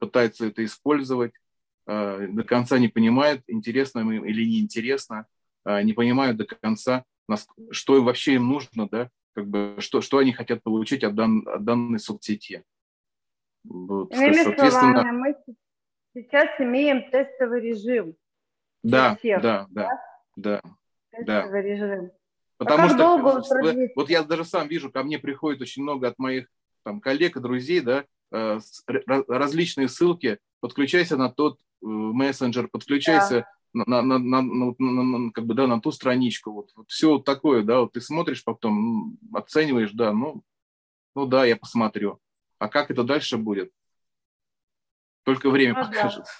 пытаются 0.00 0.46
это 0.46 0.64
использовать, 0.64 1.32
э, 1.86 2.26
до 2.28 2.42
конца 2.44 2.78
не 2.78 2.88
понимают, 2.88 3.42
интересно 3.46 4.00
им 4.00 4.24
или 4.24 4.44
неинтересно, 4.44 5.26
э, 5.64 5.82
не 5.82 5.92
понимают 5.92 6.36
до 6.36 6.46
конца, 6.46 7.04
что 7.70 8.02
вообще 8.02 8.34
им 8.34 8.48
нужно, 8.48 8.88
да, 8.88 9.10
как 9.34 9.46
бы, 9.46 9.76
что, 9.78 10.00
что 10.00 10.18
они 10.18 10.32
хотят 10.32 10.62
получить 10.62 11.04
от, 11.04 11.14
дан, 11.14 11.46
от 11.46 11.64
данной 11.64 11.98
соцсети. 11.98 12.64
Вот, 13.64 14.12
соответственно... 14.12 14.70
словами, 14.70 15.10
мы 15.10 15.36
сейчас 16.14 16.48
имеем 16.58 17.10
тестовый 17.10 17.60
режим. 17.60 18.16
Да, 18.82 19.16
всех, 19.16 19.42
да, 19.42 19.66
да, 19.70 19.88
да, 20.36 20.62
да. 21.12 21.48
да. 21.48 21.60
Режим. 21.60 22.10
Потому 22.56 22.84
а 22.84 22.88
что 22.88 22.98
долго 22.98 23.92
вот 23.94 24.10
я 24.10 24.22
даже 24.24 24.44
сам 24.44 24.66
вижу, 24.66 24.90
ко 24.90 25.04
мне 25.04 25.18
приходит 25.18 25.60
очень 25.60 25.82
много 25.82 26.08
от 26.08 26.18
моих 26.18 26.48
там, 26.84 27.00
коллег 27.00 27.36
и 27.36 27.40
друзей, 27.40 27.80
да, 27.80 28.04
э, 28.32 28.58
различные 29.28 29.88
ссылки, 29.88 30.38
подключайся 30.60 31.16
на 31.16 31.30
тот 31.30 31.58
э, 31.60 31.86
мессенджер, 31.86 32.68
подключайся 32.68 33.46
да. 33.74 33.84
на, 33.86 34.02
на, 34.02 34.18
на, 34.18 34.42
на, 34.42 34.74
на, 34.78 35.02
на, 35.02 35.32
как 35.32 35.46
бы, 35.46 35.54
да, 35.54 35.66
на 35.66 35.80
ту 35.80 35.92
страничку, 35.92 36.52
вот, 36.52 36.70
вот 36.76 36.90
все 36.90 37.12
вот 37.12 37.24
такое, 37.24 37.62
да, 37.62 37.80
вот 37.80 37.92
ты 37.92 38.00
смотришь 38.00 38.44
потом, 38.44 39.18
оцениваешь, 39.32 39.92
да, 39.92 40.12
ну, 40.12 40.42
ну 41.14 41.26
да, 41.26 41.44
я 41.44 41.56
посмотрю. 41.56 42.20
А 42.58 42.68
как 42.68 42.90
это 42.90 43.04
дальше 43.04 43.38
будет? 43.38 43.72
Только 45.24 45.50
время 45.50 45.74
ну, 45.74 45.84
покажет. 45.84 46.24
Да. 46.24 46.30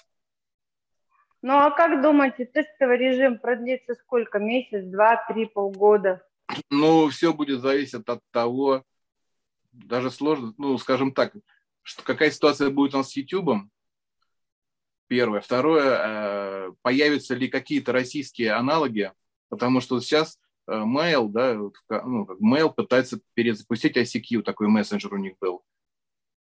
Ну 1.41 1.53
а 1.53 1.71
как 1.71 2.01
думаете, 2.01 2.45
тестовый 2.45 2.97
режим 2.97 3.39
продлится 3.39 3.95
сколько? 3.95 4.39
Месяц, 4.39 4.83
два, 4.85 5.23
три, 5.27 5.45
полгода? 5.45 6.25
Ну, 6.69 7.07
все 7.09 7.33
будет 7.33 7.61
зависеть 7.61 8.07
от 8.07 8.21
того, 8.31 8.83
даже 9.85 10.11
сложно, 10.11 10.53
ну, 10.57 10.77
скажем 10.77 11.13
так, 11.13 11.33
что 11.81 12.03
какая 12.03 12.31
ситуация 12.31 12.69
будет 12.69 12.93
у 12.93 12.97
нас 12.97 13.11
с 13.11 13.17
YouTube, 13.17 13.69
первое. 15.07 15.41
Второе, 15.41 15.97
э, 15.99 16.71
появятся 16.81 17.35
ли 17.35 17.47
какие-то 17.47 17.91
российские 17.91 18.53
аналоги, 18.53 19.11
потому 19.49 19.81
что 19.81 19.99
сейчас 19.99 20.39
э, 20.67 20.71
Mail, 20.71 21.29
да, 21.29 21.55
ну, 21.55 21.71
как 22.25 22.39
Mail 22.39 22.73
пытается 22.73 23.19
перезапустить 23.33 23.97
ICQ, 23.97 24.43
такой 24.43 24.67
мессенджер 24.67 25.13
у 25.13 25.17
них 25.17 25.33
был. 25.41 25.63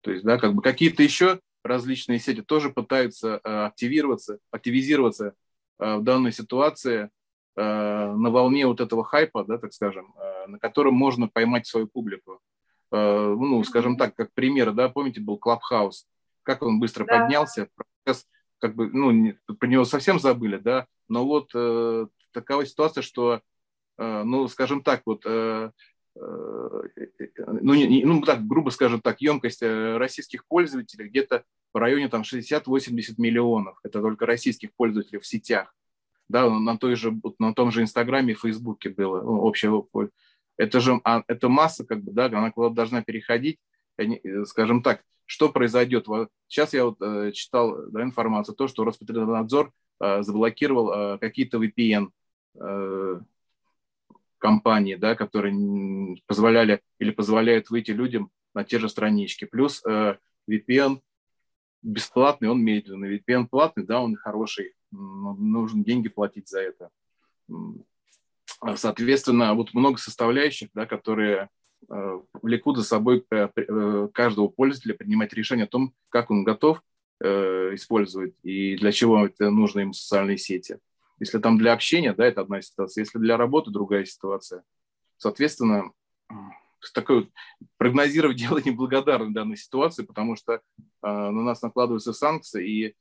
То 0.01 0.11
есть, 0.11 0.23
да, 0.23 0.37
как 0.37 0.53
бы 0.53 0.61
какие-то 0.61 1.03
еще 1.03 1.39
различные 1.63 2.19
сети 2.19 2.41
тоже 2.41 2.69
пытаются 2.71 3.39
э, 3.43 3.65
активироваться, 3.65 4.39
активизироваться 4.51 5.33
в 5.77 6.01
данной 6.03 6.31
ситуации. 6.31 7.09
на 7.57 8.29
волне 8.29 8.65
вот 8.65 8.79
этого 8.79 9.03
хайпа, 9.03 9.43
да, 9.43 9.57
так 9.57 9.73
скажем, 9.73 10.13
на 10.47 10.57
котором 10.57 10.93
можно 10.93 11.27
поймать 11.27 11.67
свою 11.67 11.87
публику. 11.87 12.39
Ну, 12.95 13.63
скажем 13.63 13.97
так, 13.97 14.15
как 14.15 14.33
пример, 14.33 14.71
да, 14.71 14.89
помните, 14.89 15.19
был 15.21 15.37
Клабхаус, 15.37 16.07
как 16.43 16.61
он 16.61 16.79
быстро 16.79 17.05
да. 17.05 17.19
поднялся, 17.19 17.67
сейчас 18.05 18.25
как 18.59 18.75
бы, 18.75 18.89
ну, 18.91 19.11
не, 19.11 19.37
про 19.59 19.67
него 19.67 19.85
совсем 19.85 20.19
забыли, 20.19 20.57
да, 20.57 20.87
но 21.07 21.25
вот 21.25 21.51
э, 21.53 22.07
такова 22.31 22.65
ситуация, 22.65 23.01
что, 23.01 23.41
э, 23.97 24.23
ну, 24.23 24.47
скажем 24.47 24.81
так, 24.81 25.01
вот, 25.05 25.23
э, 25.25 25.71
э, 26.15 26.81
ну, 27.61 27.73
не, 27.73 28.03
ну, 28.05 28.21
так, 28.21 28.45
грубо 28.45 28.69
скажем 28.69 29.01
так, 29.01 29.21
емкость 29.21 29.61
э, 29.61 29.97
российских 29.97 30.45
пользователей 30.47 31.09
где-то 31.09 31.43
в 31.73 31.77
районе 31.77 32.07
там 32.07 32.21
60-80 32.21 33.15
миллионов. 33.17 33.77
Это 33.83 34.01
только 34.01 34.25
российских 34.25 34.73
пользователей 34.75 35.19
в 35.19 35.27
сетях. 35.27 35.75
Да, 36.27 36.49
на, 36.49 36.77
той 36.77 36.95
же, 36.95 37.15
на 37.37 37.53
том 37.53 37.69
же 37.69 37.81
Инстаграме 37.83 38.31
и 38.33 38.35
Фейсбуке 38.35 38.89
было 38.89 39.21
ну, 39.21 39.41
общее. 39.41 39.85
Это 40.57 40.79
же 40.79 40.99
а, 41.03 41.23
это 41.27 41.49
масса, 41.49 41.85
как 41.85 42.03
бы, 42.03 42.11
да, 42.11 42.25
она 42.25 42.51
куда-то 42.51 42.75
должна 42.75 43.01
переходить. 43.01 43.59
Э, 43.97 44.45
скажем 44.45 44.81
так, 44.83 45.03
что 45.25 45.49
произойдет? 45.49 46.07
Сейчас 46.47 46.73
я 46.73 46.85
вот 46.85 47.01
э, 47.01 47.31
читал 47.33 47.89
да, 47.91 48.03
информацию, 48.03 48.55
то, 48.55 48.67
что 48.67 48.83
Роспотребнадзор 48.83 49.71
э, 50.01 50.21
заблокировал 50.23 50.91
э, 50.91 51.17
какие-то 51.19 51.57
VPN 51.63 52.09
э, 52.59 53.19
компании, 54.37 54.95
да, 54.95 55.15
которые 55.15 56.17
позволяли 56.27 56.81
или 56.99 57.11
позволяют 57.11 57.69
выйти 57.69 57.91
людям 57.91 58.29
на 58.53 58.63
те 58.63 58.79
же 58.79 58.89
странички. 58.89 59.45
Плюс 59.45 59.83
э, 59.85 60.17
VPN 60.49 61.01
бесплатный, 61.81 62.49
он 62.49 62.63
медленный. 62.63 63.17
VPN 63.17 63.47
платный, 63.47 63.85
да, 63.85 64.01
он 64.01 64.15
хороший, 64.15 64.73
нужно 64.91 65.83
деньги 65.83 66.09
платить 66.09 66.47
за 66.47 66.61
это. 66.61 66.89
Соответственно, 68.75 69.53
вот 69.53 69.73
много 69.73 69.97
составляющих, 69.97 70.69
да, 70.73 70.85
которые 70.85 71.49
Э, 71.87 72.19
влекут 72.41 72.77
за 72.77 72.83
собой 72.83 73.25
э, 73.29 73.49
э, 73.55 74.07
каждого 74.11 74.47
пользователя 74.47 74.95
принимать 74.95 75.33
решение 75.33 75.65
о 75.65 75.69
том, 75.69 75.93
как 76.09 76.31
он 76.31 76.43
готов 76.43 76.81
использовать 77.17 78.35
и 78.43 78.75
для 78.75 78.91
чего 78.91 79.25
это 79.25 79.49
нужно 79.49 79.79
ему 79.79 79.93
социальные 79.93 80.37
сети. 80.37 80.79
Если 81.17 81.39
там 81.39 81.57
для 81.57 81.71
общения, 81.71 82.13
да, 82.13 82.25
это 82.25 82.41
одна 82.41 82.61
ситуация. 82.61 83.03
Если 83.03 83.19
для 83.19 83.37
работы, 83.37 83.71
другая 83.71 84.03
ситуация. 84.03 84.63
Соответственно, 85.15 85.93
такое 86.93 87.29
прогнозировать 87.77 88.35
дело 88.35 88.57
неблагодарной 88.65 89.33
данной 89.33 89.55
ситуации, 89.55 90.03
потому 90.03 90.35
что 90.35 90.59
на 91.01 91.31
нас 91.31 91.61
накладываются 91.61 92.11
санкции, 92.11 92.69
и 92.69 92.95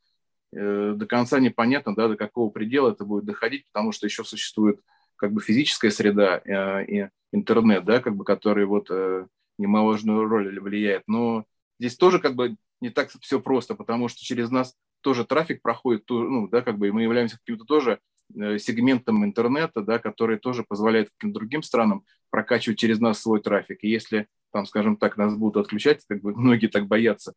до 0.53 1.07
конца 1.07 1.41
непонятно, 1.41 1.97
да, 1.97 2.07
до 2.07 2.17
какого 2.17 2.51
предела 2.51 2.93
это 2.93 3.05
будет 3.05 3.25
доходить, 3.25 3.67
потому 3.73 3.91
что 3.91 4.07
еще 4.07 4.23
существует 4.23 4.81
как 5.17 5.33
бы 5.33 5.41
физическая 5.41 5.91
среда 5.91 6.41
э, 6.45 6.85
и 6.87 7.09
интернет, 7.33 7.85
да, 7.85 8.01
как 8.01 8.17
бы, 8.17 8.25
который 8.25 8.67
вот 8.67 8.89
э, 8.91 9.27
немаловажную 9.59 10.25
роль 10.27 10.59
влияет. 10.61 11.03
Но 11.07 11.45
здесь 11.79 11.97
тоже 11.97 12.19
как 12.19 12.35
бы 12.35 12.57
не 12.81 12.91
так 12.91 13.11
все 13.21 13.41
просто, 13.41 13.75
потому 13.75 14.09
что 14.09 14.23
через 14.23 14.51
нас 14.51 14.75
тоже 15.01 15.25
трафик 15.25 15.63
проходит, 15.63 16.05
ну, 16.09 16.49
да, 16.49 16.63
как 16.63 16.79
бы, 16.79 16.89
и 16.89 16.91
мы 16.91 17.03
являемся 17.03 17.39
каким-то 17.39 17.65
тоже 17.65 18.01
э, 18.35 18.59
сегментом 18.59 19.25
интернета, 19.25 19.83
да, 19.83 19.99
который 19.99 20.39
тоже 20.39 20.65
позволяет 20.65 21.11
каким-то 21.11 21.41
другим 21.41 21.63
странам 21.63 22.05
прокачивать 22.31 22.79
через 22.79 23.01
нас 23.01 23.21
свой 23.21 23.41
трафик. 23.41 23.85
И 23.85 23.89
если, 23.89 24.29
там, 24.53 24.67
скажем 24.67 24.97
так, 24.97 25.17
нас 25.17 25.35
будут 25.37 25.65
отключать, 25.65 26.05
как 26.09 26.23
бы 26.23 26.35
многие 26.37 26.69
так 26.69 26.87
боятся, 26.87 27.35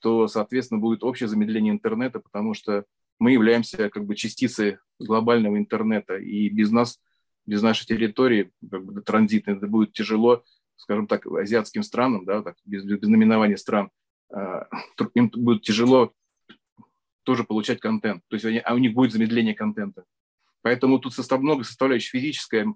то, 0.00 0.28
соответственно, 0.28 0.80
будет 0.80 1.02
общее 1.02 1.28
замедление 1.28 1.72
интернета, 1.72 2.20
потому 2.20 2.54
что 2.54 2.84
мы 3.18 3.32
являемся 3.32 3.90
как 3.90 4.04
бы 4.04 4.14
частицей 4.14 4.78
глобального 5.00 5.58
интернета, 5.58 6.16
и 6.16 6.48
без 6.48 6.70
нас 6.70 7.00
без 7.48 7.62
нашей 7.62 7.86
территории, 7.86 8.52
как 8.70 8.84
бы 8.84 9.00
транзитной, 9.00 9.56
это 9.56 9.66
будет 9.66 9.94
тяжело, 9.94 10.44
скажем 10.76 11.06
так, 11.06 11.26
азиатским 11.26 11.82
странам, 11.82 12.26
да, 12.26 12.42
так, 12.42 12.56
без, 12.66 12.84
без 12.84 13.08
наименования 13.08 13.56
стран, 13.56 13.90
э, 14.30 14.64
им 15.14 15.30
будет 15.30 15.62
тяжело 15.62 16.12
тоже 17.22 17.44
получать 17.44 17.80
контент. 17.80 18.22
То 18.28 18.34
есть 18.36 18.44
они, 18.44 18.58
а 18.58 18.74
у 18.74 18.78
них 18.78 18.92
будет 18.92 19.12
замедление 19.12 19.54
контента. 19.54 20.04
Поэтому 20.60 20.98
тут 20.98 21.14
состав, 21.14 21.40
много 21.40 21.64
составляющих 21.64 22.10
физическая, 22.10 22.66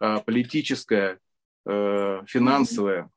э, 0.00 0.20
политическая, 0.24 1.18
э, 1.66 2.22
финансовая. 2.26 3.10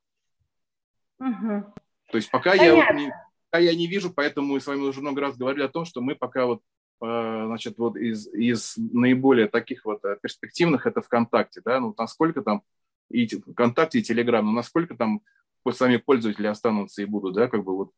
Угу. 1.19 1.73
То 2.11 2.17
есть 2.17 2.29
пока 2.29 2.55
я, 2.55 2.75
вот 2.75 2.93
не, 2.93 3.09
пока 3.49 3.63
я 3.63 3.73
не 3.73 3.87
вижу, 3.87 4.11
поэтому 4.13 4.53
мы 4.53 4.59
с 4.59 4.67
вами 4.67 4.81
уже 4.81 4.99
много 4.99 5.21
раз 5.21 5.37
говорили 5.37 5.63
о 5.63 5.69
том, 5.69 5.85
что 5.85 6.01
мы 6.01 6.13
пока 6.15 6.45
вот 6.45 6.61
значит, 6.99 7.77
вот 7.77 7.97
из, 7.97 8.27
из 8.33 8.75
наиболее 8.77 9.47
таких 9.47 9.85
вот 9.85 10.03
э, 10.05 10.17
перспективных 10.21 10.85
это 10.85 11.01
ВКонтакте, 11.01 11.61
да, 11.63 11.79
ну, 11.79 11.93
насколько 11.97 12.41
там 12.41 12.63
и 13.09 13.27
ВКонтакте, 13.27 13.99
и 13.99 14.03
Телеграм, 14.03 14.45
ну, 14.45 14.51
насколько 14.51 14.95
там 14.95 15.21
сами 15.71 15.97
пользователи 15.97 16.47
останутся 16.47 17.01
и 17.01 17.05
будут, 17.05 17.35
да, 17.35 17.47
как 17.47 17.63
бы 17.63 17.75
вот. 17.75 17.91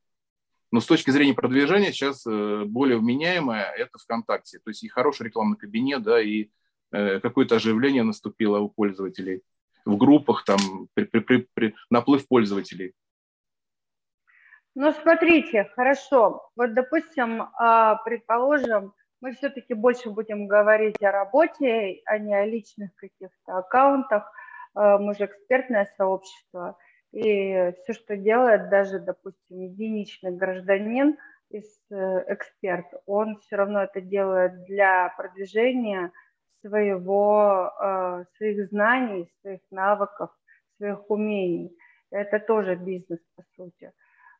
Но 0.71 0.79
с 0.79 0.86
точки 0.86 1.12
зрения 1.12 1.33
продвижения 1.33 1.91
сейчас 1.91 2.25
э, 2.25 2.63
более 2.65 2.97
вменяемое 2.97 3.63
это 3.63 3.97
ВКонтакте, 3.99 4.60
то 4.60 4.69
есть 4.69 4.83
и 4.83 4.88
хороший 4.88 5.27
рекламный 5.27 5.57
кабинет, 5.57 6.03
да, 6.03 6.21
и 6.21 6.49
какое-то 6.89 7.57
оживление 7.57 8.03
наступило 8.03 8.60
у 8.60 8.69
пользователей 8.69 9.41
в 9.83 9.97
группах, 9.97 10.45
там, 10.45 10.88
при, 10.93 11.03
при, 11.03 11.19
при, 11.19 11.47
при, 11.53 11.75
наплыв 11.89 12.27
пользователей. 12.29 12.93
Ну, 14.79 14.91
смотрите, 14.91 15.63
хорошо. 15.75 16.51
Вот, 16.55 16.75
допустим, 16.75 17.49
а, 17.57 17.95
предположим, 18.05 18.93
мы 19.21 19.31
все-таки 19.33 19.73
больше 19.73 20.11
будем 20.11 20.45
говорить 20.45 21.01
о 21.01 21.11
работе, 21.11 22.01
а 22.05 22.19
не 22.19 22.35
о 22.35 22.45
личных 22.45 22.93
каких-то 22.95 23.57
аккаунтах. 23.57 24.31
А, 24.75 24.99
мы 24.99 25.15
же 25.15 25.25
экспертное 25.25 25.91
сообщество, 25.97 26.77
и 27.11 27.73
все, 27.81 27.93
что 27.93 28.15
делает 28.17 28.69
даже, 28.69 28.99
допустим, 28.99 29.61
единичный 29.61 30.29
гражданин, 30.29 31.17
э, 31.51 31.59
эксперт, 32.27 32.85
он 33.07 33.39
все 33.39 33.55
равно 33.55 33.81
это 33.81 33.99
делает 33.99 34.65
для 34.65 35.11
продвижения 35.17 36.11
своего, 36.61 37.71
а, 37.79 38.25
своих 38.35 38.67
знаний, 38.67 39.27
своих 39.41 39.61
навыков, 39.71 40.29
своих 40.77 41.09
умений. 41.09 41.75
Это 42.11 42.37
тоже 42.37 42.75
бизнес, 42.75 43.21
по 43.35 43.43
сути. 43.55 43.91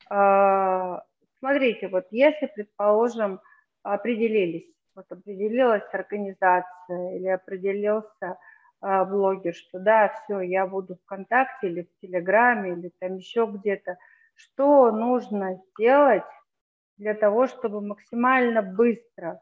А, 0.10 1.04
смотрите, 1.40 1.88
вот 1.88 2.08
если, 2.12 2.48
предположим, 2.48 3.40
определились, 3.84 4.70
вот 4.96 5.06
определилась 5.12 5.84
организация 5.94 7.16
или 7.16 7.28
определился 7.28 8.38
а, 8.82 9.06
блогер, 9.06 9.54
что 9.54 9.80
да, 9.80 10.10
все, 10.10 10.42
я 10.42 10.68
буду 10.68 10.96
ВКонтакте 11.04 11.68
или 11.68 11.82
в 11.84 12.02
Телеграме 12.02 12.74
или 12.74 12.92
там 13.00 13.18
еще 13.18 13.46
где-то, 13.52 13.98
что 14.36 14.92
нужно 14.92 15.62
сделать 15.72 16.24
для 16.98 17.14
того, 17.14 17.48
чтобы 17.48 17.82
максимально 17.82 18.62
быстро 18.62 19.42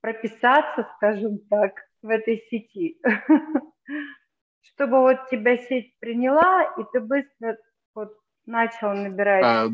прописаться, 0.00 0.88
скажем 0.96 1.38
так, 1.50 1.72
в 2.02 2.08
этой 2.08 2.38
сети, 2.50 3.00
чтобы 4.62 5.00
вот 5.00 5.28
тебя 5.30 5.56
сеть 5.56 5.98
приняла, 5.98 6.62
и 6.78 6.84
ты 6.92 7.00
быстро 7.00 7.58
вот 7.94 8.16
начал 8.44 8.92
набирать 8.92 9.44
а, 9.44 9.68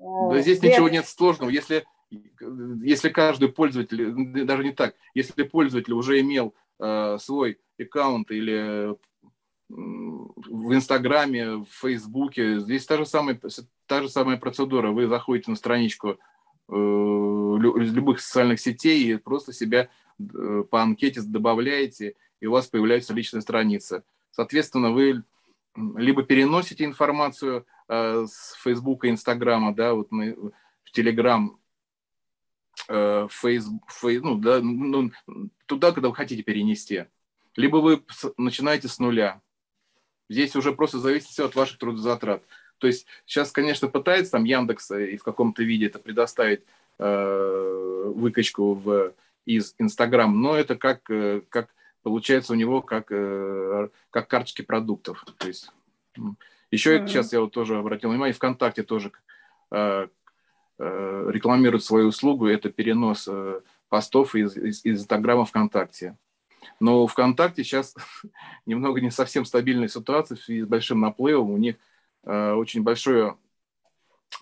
да 0.00 0.40
здесь 0.40 0.62
ничего 0.62 0.88
нет 0.88 1.06
сложного. 1.06 1.50
Если, 1.50 1.84
если 2.10 3.10
каждый 3.10 3.50
пользователь, 3.50 4.44
даже 4.44 4.64
не 4.64 4.72
так, 4.72 4.94
если 5.14 5.42
пользователь 5.42 5.92
уже 5.92 6.20
имел 6.20 6.54
э, 6.78 7.18
свой 7.18 7.58
аккаунт 7.78 8.30
или 8.30 8.96
в 9.68 10.74
Инстаграме, 10.74 11.56
в 11.58 11.66
Фейсбуке, 11.80 12.58
здесь 12.58 12.86
та 12.86 12.96
же 12.96 13.06
самая, 13.06 13.38
та 13.86 14.02
же 14.02 14.08
самая 14.08 14.36
процедура. 14.36 14.90
Вы 14.90 15.06
заходите 15.06 15.50
на 15.50 15.56
страничку 15.56 16.18
э, 16.68 16.72
любых 16.72 18.20
социальных 18.20 18.58
сетей 18.58 19.12
и 19.12 19.16
просто 19.16 19.52
себя 19.52 19.88
э, 20.18 20.64
по 20.68 20.82
анкете 20.82 21.20
добавляете, 21.20 22.14
и 22.40 22.46
у 22.46 22.52
вас 22.52 22.66
появляется 22.66 23.14
личная 23.14 23.42
страница. 23.42 24.02
Соответственно, 24.30 24.90
вы 24.90 25.22
либо 25.76 26.22
переносите 26.22 26.84
информацию 26.84 27.64
э, 27.90 28.26
с 28.26 28.54
Фейсбука, 28.62 29.10
Инстаграма, 29.10 29.74
да, 29.74 29.94
вот 29.94 30.10
мы 30.10 30.36
в 30.84 30.92
Телеграм, 30.92 31.58
э, 32.88 33.26
Фейсбук, 33.30 33.90
фей, 33.90 34.20
ну, 34.20 34.36
да, 34.36 34.60
ну, 34.60 35.10
туда, 35.66 35.92
когда 35.92 36.08
вы 36.08 36.14
хотите 36.14 36.42
перенести. 36.42 37.06
Либо 37.56 37.78
вы 37.78 38.02
начинаете 38.36 38.88
с 38.88 38.98
нуля. 39.00 39.42
Здесь 40.28 40.54
уже 40.54 40.72
просто 40.72 40.98
зависит 41.00 41.28
все 41.28 41.46
от 41.46 41.56
ваших 41.56 41.78
трудозатрат. 41.78 42.44
То 42.78 42.86
есть 42.86 43.06
сейчас, 43.26 43.50
конечно, 43.50 43.88
пытается 43.88 44.32
там 44.32 44.44
Яндекс 44.44 44.92
э, 44.92 45.10
и 45.12 45.16
в 45.16 45.24
каком-то 45.24 45.62
виде 45.62 45.86
это 45.86 45.98
предоставить 45.98 46.62
э, 46.98 48.12
выкачку 48.14 48.74
в, 48.74 49.12
из 49.44 49.74
Инстаграм, 49.78 50.40
но 50.40 50.54
это 50.56 50.76
как, 50.76 51.10
э, 51.10 51.42
как 51.48 51.74
получается 52.02 52.52
у 52.52 52.56
него 52.56 52.82
как, 52.82 53.08
э, 53.10 53.88
как 54.10 54.28
карточки 54.28 54.62
продуктов. 54.62 55.24
То 55.38 55.48
есть, 55.48 55.70
еще 56.70 56.98
mm-hmm. 56.98 57.08
сейчас 57.08 57.32
я 57.32 57.40
вот 57.40 57.52
тоже 57.52 57.78
обратил 57.78 58.10
внимание, 58.10 58.34
ВКонтакте 58.34 58.82
тоже 58.82 59.12
э, 59.70 60.08
э, 60.78 61.30
рекламирует 61.30 61.84
свою 61.84 62.08
услугу, 62.08 62.46
это 62.46 62.70
перенос 62.70 63.28
постов 63.88 64.34
из, 64.34 64.56
из, 64.56 64.84
из 64.84 65.00
Инстаграма 65.00 65.44
ВКонтакте. 65.44 66.16
Но 66.78 67.06
ВКонтакте 67.06 67.64
сейчас 67.64 67.94
немного 68.66 69.00
не 69.00 69.10
совсем 69.10 69.44
стабильная 69.44 69.88
ситуация 69.88 70.36
в 70.36 70.40
связи 70.40 70.62
с 70.62 70.66
большим 70.66 71.00
наплывом. 71.00 71.50
У 71.50 71.58
них 71.58 71.76
э, 72.24 72.52
очень 72.52 72.82
большое 72.82 73.36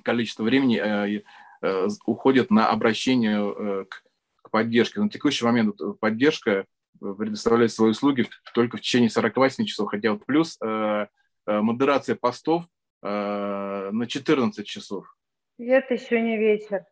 количество 0.02 0.44
времени 0.44 0.78
э, 0.78 1.22
э, 1.62 1.88
уходит 2.04 2.50
на 2.50 2.68
обращение 2.68 3.38
э, 3.40 3.84
к, 3.88 4.04
к 4.42 4.50
поддержке. 4.50 5.00
На 5.00 5.08
текущий 5.08 5.44
момент 5.44 5.80
поддержка 6.00 6.66
предоставляет 7.00 7.72
свои 7.72 7.90
услуги 7.90 8.28
только 8.54 8.76
в 8.76 8.80
течение 8.80 9.10
48 9.10 9.64
часов, 9.64 9.90
хотя 9.90 10.12
вот 10.12 10.26
плюс 10.26 10.58
э, 10.60 10.66
э, 10.66 11.06
модерация 11.48 12.14
постов 12.14 12.64
э, 13.02 13.90
на 13.92 14.06
14 14.06 14.66
часов. 14.66 15.14
Это 15.58 15.94
еще 15.94 16.20
не 16.20 16.36
вечер. 16.36 16.84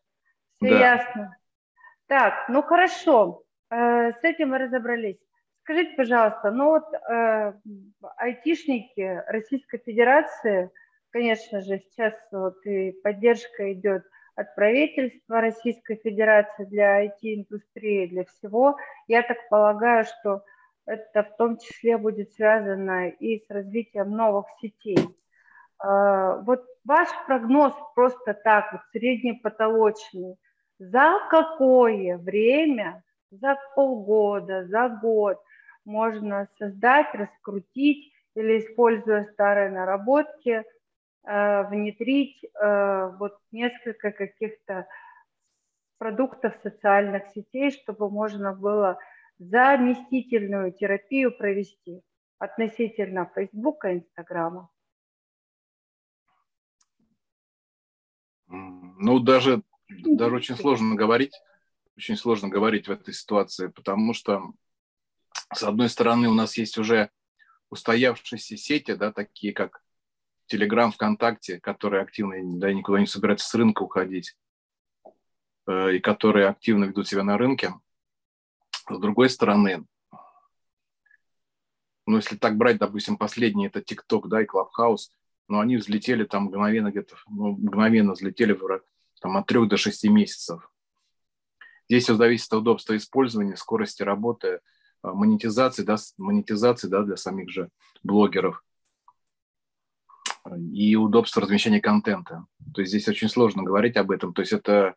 Все 0.57 0.71
да. 0.71 0.81
ясно. 0.97 1.37
Так, 2.07 2.49
ну 2.49 2.63
хорошо, 2.63 3.43
э, 3.71 4.13
с 4.13 4.23
этим 4.23 4.51
мы 4.51 4.59
разобрались. 4.59 5.19
Скажите, 5.63 5.95
пожалуйста, 5.97 6.51
ну 6.51 6.67
вот 6.67 6.85
э, 6.95 7.53
айтишники 8.17 9.23
Российской 9.27 9.79
Федерации, 9.79 10.71
конечно 11.11 11.61
же, 11.61 11.81
сейчас 11.81 12.15
вот 12.31 12.65
и 12.65 12.93
поддержка 13.03 13.73
идет 13.73 14.05
от 14.37 14.55
правительства 14.55 15.41
Российской 15.41 15.97
Федерации 15.97 16.65
для 16.67 17.05
IT-индустрии, 17.07 18.07
для 18.07 18.25
всего. 18.27 18.77
Я 19.09 19.23
так 19.23 19.49
полагаю, 19.49 20.05
что 20.05 20.45
это 20.87 21.25
в 21.25 21.37
том 21.37 21.59
числе 21.59 21.99
будет 21.99 22.33
связано 22.35 23.09
и 23.09 23.45
с 23.45 23.51
развитием 23.51 24.11
новых 24.13 24.47
сетей. 24.61 24.99
Э, 25.83 26.41
вот 26.43 26.65
ваш 26.85 27.09
прогноз 27.27 27.75
просто 27.95 28.35
так, 28.35 28.73
вот 28.73 28.83
среднепотолочный, 28.93 30.37
за 30.79 31.19
какое 31.31 32.17
время, 32.19 33.03
за 33.31 33.59
полгода, 33.75 34.65
за 34.67 34.89
год 34.89 35.43
можно 35.85 36.49
создать, 36.59 37.15
раскрутить 37.15 38.13
или, 38.35 38.61
используя 38.61 39.25
старые 39.33 39.71
наработки, 39.71 40.63
э, 41.25 41.63
внедрить 41.69 42.45
э, 42.45 43.13
вот 43.19 43.39
несколько 43.51 44.13
каких-то 44.13 44.87
продуктов 45.99 46.55
социальных 46.63 47.27
сетей, 47.35 47.71
чтобы 47.71 48.11
можно 48.11 48.53
было 48.53 48.99
заместительную 49.39 50.73
терапию 50.73 51.37
провести 51.37 52.03
относительно 52.39 53.31
Фейсбука, 53.35 53.95
Инстаграма. 53.95 54.71
Ну, 58.49 59.19
даже, 59.21 59.63
даже 59.89 60.37
очень 60.37 60.57
сложно 60.57 60.95
говорить, 60.95 61.35
очень 61.97 62.17
сложно 62.17 62.49
говорить 62.49 62.89
в 62.89 62.91
этой 62.91 63.13
ситуации, 63.13 63.69
потому 63.69 64.15
что, 64.15 64.53
с 65.53 65.63
одной 65.63 65.89
стороны, 65.89 66.29
у 66.29 66.35
нас 66.35 66.57
есть 66.57 66.79
уже 66.79 67.11
устоявшиеся 67.69 68.57
сети, 68.57 68.95
да, 68.95 69.13
такие 69.13 69.53
как 69.53 69.83
Telegram, 70.51 70.91
ВКонтакте, 70.93 71.61
которые 71.61 72.03
активно, 72.03 72.37
да, 72.59 72.73
никуда 72.73 73.01
не 73.01 73.07
собираются 73.07 73.49
с 73.49 73.55
рынка 73.55 73.83
уходить, 73.83 74.37
э, 75.67 75.97
и 75.97 75.99
которые 75.99 76.49
активно 76.49 76.85
ведут 76.85 77.09
себя 77.09 77.25
на 77.25 77.37
рынке. 77.37 77.75
С 78.89 78.99
другой 78.99 79.29
стороны, 79.31 79.85
ну, 82.07 82.17
если 82.17 82.37
так 82.37 82.57
брать, 82.57 82.79
допустим, 82.79 83.17
последний 83.17 83.67
это 83.67 83.81
TikTok, 83.81 84.29
да, 84.29 84.43
и 84.43 84.47
Clubhouse, 84.47 85.11
но 85.49 85.61
они 85.61 85.77
взлетели 85.77 86.25
там 86.25 86.45
мгновенно 86.45 86.91
где-то, 86.91 87.17
ну, 87.29 87.53
мгновенно 87.53 88.13
взлетели 88.13 88.53
в, 88.53 88.83
там, 89.21 89.37
от 89.37 89.47
трех 89.47 89.69
до 89.69 89.77
шести 89.77 90.09
месяцев. 90.09 90.71
Здесь 91.89 92.05
все 92.05 92.15
зависит 92.15 92.53
от 92.53 92.61
удобства 92.61 92.97
использования, 92.97 93.57
скорости 93.57 94.03
работы, 94.03 94.61
а, 95.03 95.13
монетизации, 95.13 95.83
да, 95.83 95.97
монетизации 96.17 96.89
да, 96.89 97.03
для 97.03 97.17
самих 97.17 97.51
же 97.51 97.71
блогеров 98.03 98.63
и 100.73 100.97
удобства 100.97 101.43
размещения 101.43 101.81
контента. 101.81 102.47
То 102.75 102.81
есть 102.81 102.91
здесь 102.91 103.09
очень 103.09 103.29
сложно 103.29 103.63
говорить 103.63 103.97
об 103.97 104.11
этом. 104.11 104.33
То 104.33 104.43
есть 104.43 104.53
это 104.53 104.95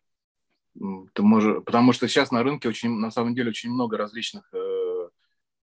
ты 0.74 1.22
можешь, 1.22 1.64
потому 1.64 1.92
что 1.92 2.08
сейчас 2.08 2.30
на 2.30 2.42
рынке 2.42 2.68
очень, 2.68 2.90
на 2.98 3.10
самом 3.10 3.34
деле 3.34 3.50
очень 3.50 3.70
много 3.70 3.96
различных 3.96 4.48
э, 4.54 5.08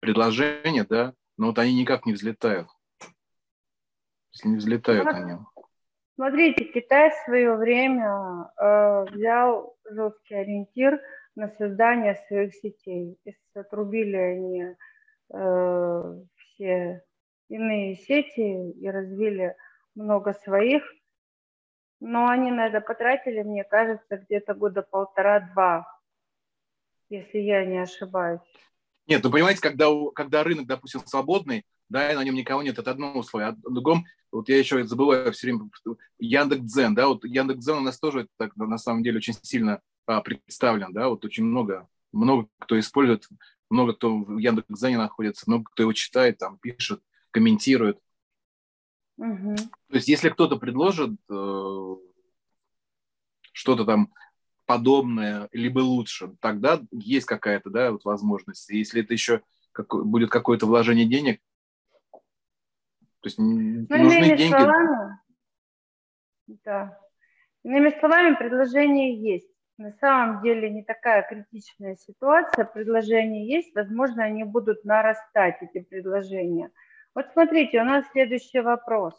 предложений, 0.01 0.87
да, 0.89 1.15
но 1.37 1.49
вот 1.49 1.59
они 1.59 1.75
никак 1.75 2.07
не 2.07 2.13
взлетают 2.13 2.69
если 4.37 4.49
не 4.49 4.57
взлетают 4.57 5.05
ну, 5.05 5.11
они. 5.11 5.33
Смотрите, 6.15 6.65
Китай 6.65 7.11
в 7.11 7.25
свое 7.25 7.57
время 7.57 8.51
э, 8.61 9.05
взял 9.13 9.77
жесткий 9.91 10.35
ориентир 10.35 11.01
на 11.35 11.49
создание 11.49 12.17
своих 12.29 12.55
сетей. 12.55 13.19
И 13.25 13.35
отрубили 13.55 14.17
они 14.17 14.65
э, 15.33 16.15
все 16.37 17.03
иные 17.49 17.97
сети 17.97 18.71
и 18.73 18.89
развили 18.89 19.57
много 19.95 20.33
своих. 20.33 20.83
Но 22.01 22.29
они 22.29 22.51
на 22.51 22.67
это 22.67 22.81
потратили, 22.81 23.43
мне 23.43 23.65
кажется, 23.65 24.19
где-то 24.19 24.55
года 24.55 24.83
полтора-два, 24.83 25.87
если 27.09 27.39
я 27.39 27.65
не 27.65 27.79
ошибаюсь. 27.79 28.41
Нет, 29.07 29.23
ну 29.23 29.31
понимаете, 29.31 29.61
когда, 29.61 29.87
когда 30.15 30.43
рынок, 30.43 30.67
допустим, 30.67 31.01
свободный, 31.07 31.65
да, 31.89 32.13
и 32.13 32.17
на 32.17 32.25
нем 32.25 32.35
никого 32.35 32.63
нет, 32.63 32.79
это 32.79 32.91
одно 32.91 33.13
условие. 33.13 33.51
А 33.51 33.71
другом, 33.71 34.05
вот 34.33 34.49
я 34.49 34.59
еще 34.59 34.85
забываю 34.85 35.33
все 35.33 35.47
время, 35.47 35.71
Яндекс.Дзен, 36.19 36.95
да, 36.95 37.07
вот 37.09 37.25
Яндекс.Дзен 37.25 37.79
у 37.79 37.81
нас 37.81 37.99
тоже 37.99 38.29
так, 38.37 38.57
на 38.57 38.79
самом 38.79 39.03
деле 39.03 39.19
очень 39.19 39.35
сильно 39.35 39.81
а, 40.07 40.21
представлен, 40.21 40.93
да, 40.93 41.09
вот 41.09 41.25
очень 41.25 41.45
много, 41.45 41.89
много 42.13 42.49
кто 42.59 42.79
использует, 42.79 43.29
много 43.71 43.95
кто 43.95 44.19
в 44.19 44.39
Яндекс.Дзене 44.39 44.99
находится, 44.99 45.45
много 45.47 45.71
кто 45.71 45.85
его 45.85 45.93
читает, 45.93 46.39
там, 46.39 46.59
пишет, 46.59 47.01
комментирует. 47.31 48.01
Угу. 49.19 49.57
То 49.89 49.97
есть 49.97 50.09
если 50.09 50.31
кто-то 50.31 50.57
предложит 50.57 51.13
э, 51.31 51.97
что-то 53.53 53.85
там 53.85 54.13
подобное, 54.67 55.49
либо 55.53 55.79
лучше, 55.79 56.35
тогда 56.41 56.81
есть 56.91 57.27
какая-то, 57.27 57.71
да, 57.71 57.93
вот 57.93 58.05
возможность. 58.05 58.69
И 58.71 58.79
если 58.79 59.03
это 59.03 59.13
еще 59.13 59.43
как, 59.73 59.89
будет 59.89 60.31
какое-то 60.31 60.67
вложение 60.67 61.07
денег, 61.07 61.41
то 63.21 63.29
есть 63.29 63.39
ну, 63.39 63.87
нужны 63.89 64.37
деньги. 64.37 64.49
Словами, 64.49 65.19
да. 66.47 66.99
Иными 67.65 67.99
словами, 67.99 68.37
предложение 68.37 69.21
есть. 69.21 69.49
На 69.79 69.93
самом 70.01 70.43
деле 70.43 70.71
не 70.71 70.83
такая 70.83 71.27
критичная 71.29 71.97
ситуация, 71.97 72.65
предложения 72.65 73.47
есть, 73.47 73.75
возможно, 73.75 74.25
они 74.25 74.45
будут 74.45 74.85
нарастать, 74.85 75.59
эти 75.61 75.85
предложения. 75.85 76.71
Вот 77.15 77.27
смотрите, 77.33 77.81
у 77.81 77.85
нас 77.85 78.07
следующий 78.13 78.61
вопрос. 78.61 79.15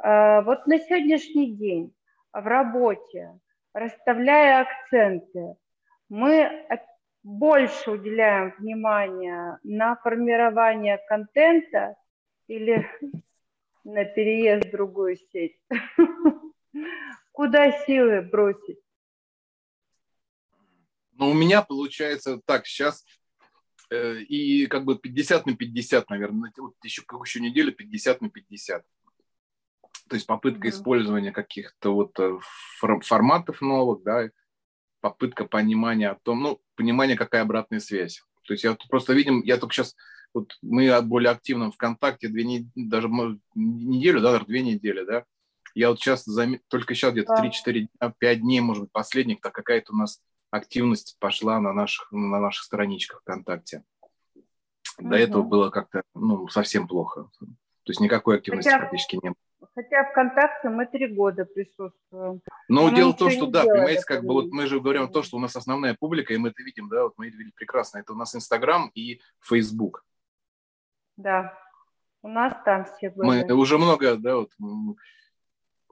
А, 0.00 0.42
вот 0.42 0.66
на 0.66 0.78
сегодняшний 0.78 1.52
день 1.52 1.92
в 2.32 2.46
работе, 2.46 3.38
расставляя 3.72 4.62
акценты, 4.62 5.56
мы 6.08 6.66
больше 7.22 7.90
уделяем 7.90 8.54
внимание 8.58 9.58
на 9.64 9.96
формирование 9.96 10.98
контента 11.08 11.96
или 12.46 12.88
на 13.84 14.04
переезд 14.04 14.68
в 14.68 14.70
другую 14.70 15.16
сеть. 15.32 15.58
Куда 17.32 17.72
силы 17.84 18.22
бросить? 18.22 18.78
Ну, 21.12 21.30
у 21.30 21.34
меня 21.34 21.62
получается 21.62 22.40
так, 22.44 22.66
сейчас 22.66 23.04
э, 23.90 24.20
и 24.20 24.66
как 24.66 24.84
бы 24.84 24.96
50 24.96 25.46
на 25.46 25.56
50, 25.56 26.08
наверное, 26.10 26.52
вот 26.56 26.76
еще 26.84 27.02
еще 27.24 27.40
неделю 27.40 27.72
50 27.72 28.20
на 28.20 28.30
50. 28.30 28.84
То 30.08 30.16
есть 30.16 30.26
попытка 30.26 30.68
mm-hmm. 30.68 30.70
использования 30.70 31.32
каких-то 31.32 31.94
вот 31.94 32.18
э, 32.18 32.38
форматов 33.02 33.60
новых, 33.60 34.02
да, 34.02 34.30
попытка 35.00 35.44
понимания 35.44 36.10
о 36.10 36.16
том, 36.16 36.42
ну, 36.42 36.60
понимание, 36.74 37.16
какая 37.16 37.42
обратная 37.42 37.80
связь. 37.80 38.22
То 38.44 38.54
есть 38.54 38.64
я 38.64 38.76
просто 38.88 39.12
видим, 39.12 39.42
я 39.42 39.58
только 39.58 39.74
сейчас 39.74 39.94
вот 40.34 40.56
мы 40.62 41.00
более 41.02 41.30
активно 41.30 41.70
ВКонтакте 41.70 42.28
две 42.28 42.44
недели, 42.44 42.70
даже 42.74 43.08
неделю, 43.54 44.20
да, 44.20 44.32
даже 44.32 44.46
две 44.46 44.62
недели, 44.62 45.04
да. 45.04 45.24
Я 45.74 45.90
вот 45.90 46.00
сейчас, 46.00 46.24
зам... 46.24 46.58
только 46.68 46.94
сейчас 46.94 47.12
где-то 47.12 47.36
да. 47.36 47.44
3-4 47.46 47.72
дня, 47.72 48.14
5 48.18 48.40
дней, 48.40 48.60
может 48.60 48.84
быть, 48.84 48.92
последних, 48.92 49.40
так 49.40 49.52
какая-то 49.52 49.92
у 49.92 49.96
нас 49.96 50.20
активность 50.50 51.16
пошла 51.20 51.60
на 51.60 51.72
наших, 51.72 52.10
на 52.10 52.40
наших 52.40 52.64
страничках 52.64 53.20
ВКонтакте. 53.20 53.84
До 54.98 55.08
угу. 55.08 55.14
этого 55.14 55.42
было 55.42 55.70
как-то, 55.70 56.02
ну, 56.14 56.48
совсем 56.48 56.88
плохо. 56.88 57.30
То 57.40 57.90
есть 57.90 58.00
никакой 58.00 58.36
активности 58.36 58.68
хотя, 58.68 58.80
практически 58.80 59.16
не 59.16 59.30
было. 59.30 59.36
Хотя 59.78 60.10
ВКонтакте 60.10 60.70
мы 60.70 60.86
три 60.86 61.06
года 61.06 61.44
присутствуем. 61.44 62.40
Но, 62.68 62.90
Но 62.90 62.96
дело 62.96 63.12
в 63.12 63.16
том, 63.16 63.30
что, 63.30 63.46
да, 63.46 63.62
понимаете, 63.62 64.02
как 64.04 64.24
бы 64.24 64.34
вот 64.34 64.46
мы 64.50 64.66
же 64.66 64.80
говорим 64.80 65.04
о 65.04 65.08
том, 65.08 65.22
что 65.22 65.36
у 65.36 65.40
нас 65.40 65.54
основная 65.54 65.94
публика, 65.94 66.34
и 66.34 66.36
мы 66.36 66.48
это 66.48 66.64
видим, 66.64 66.88
да, 66.88 67.04
вот 67.04 67.14
мы 67.16 67.28
это 67.28 67.36
видели 67.36 67.52
прекрасно, 67.54 67.98
это 67.98 68.12
у 68.12 68.16
нас 68.16 68.34
Инстаграм 68.34 68.90
и 68.96 69.20
Фейсбук. 69.38 70.04
Да, 71.16 71.56
у 72.22 72.28
нас 72.28 72.54
там 72.64 72.86
все 72.86 73.10
были. 73.10 73.44
Мы 73.44 73.54
уже 73.54 73.78
много, 73.78 74.16
да, 74.16 74.38
вот, 74.38 74.50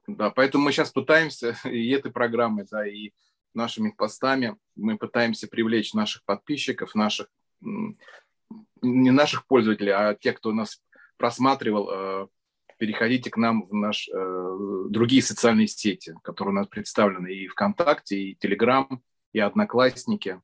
да, 0.08 0.30
поэтому 0.30 0.64
мы 0.64 0.72
сейчас 0.72 0.90
пытаемся 0.90 1.54
и 1.64 1.88
этой 1.90 2.10
программой, 2.10 2.66
да, 2.68 2.84
и 2.84 3.12
нашими 3.54 3.90
постами 3.90 4.56
мы 4.74 4.98
пытаемся 4.98 5.46
привлечь 5.46 5.94
наших 5.94 6.24
подписчиков, 6.24 6.96
наших 6.96 7.28
не 8.82 9.10
наших 9.12 9.46
пользователей, 9.46 9.92
а 9.92 10.14
тех, 10.14 10.38
кто 10.38 10.50
нас 10.52 10.82
просматривал, 11.16 11.88
э, 11.88 12.26
переходите 12.78 13.30
к 13.30 13.36
нам 13.36 13.62
в 13.62 13.74
наш, 13.74 14.08
э, 14.08 14.56
другие 14.88 15.22
социальные 15.22 15.66
сети, 15.66 16.14
которые 16.22 16.52
у 16.52 16.56
нас 16.56 16.66
представлены 16.66 17.32
и 17.32 17.48
ВКонтакте, 17.48 18.16
и 18.16 18.34
Телеграм, 18.34 19.02
и 19.32 19.40
Одноклассники. 19.40 20.40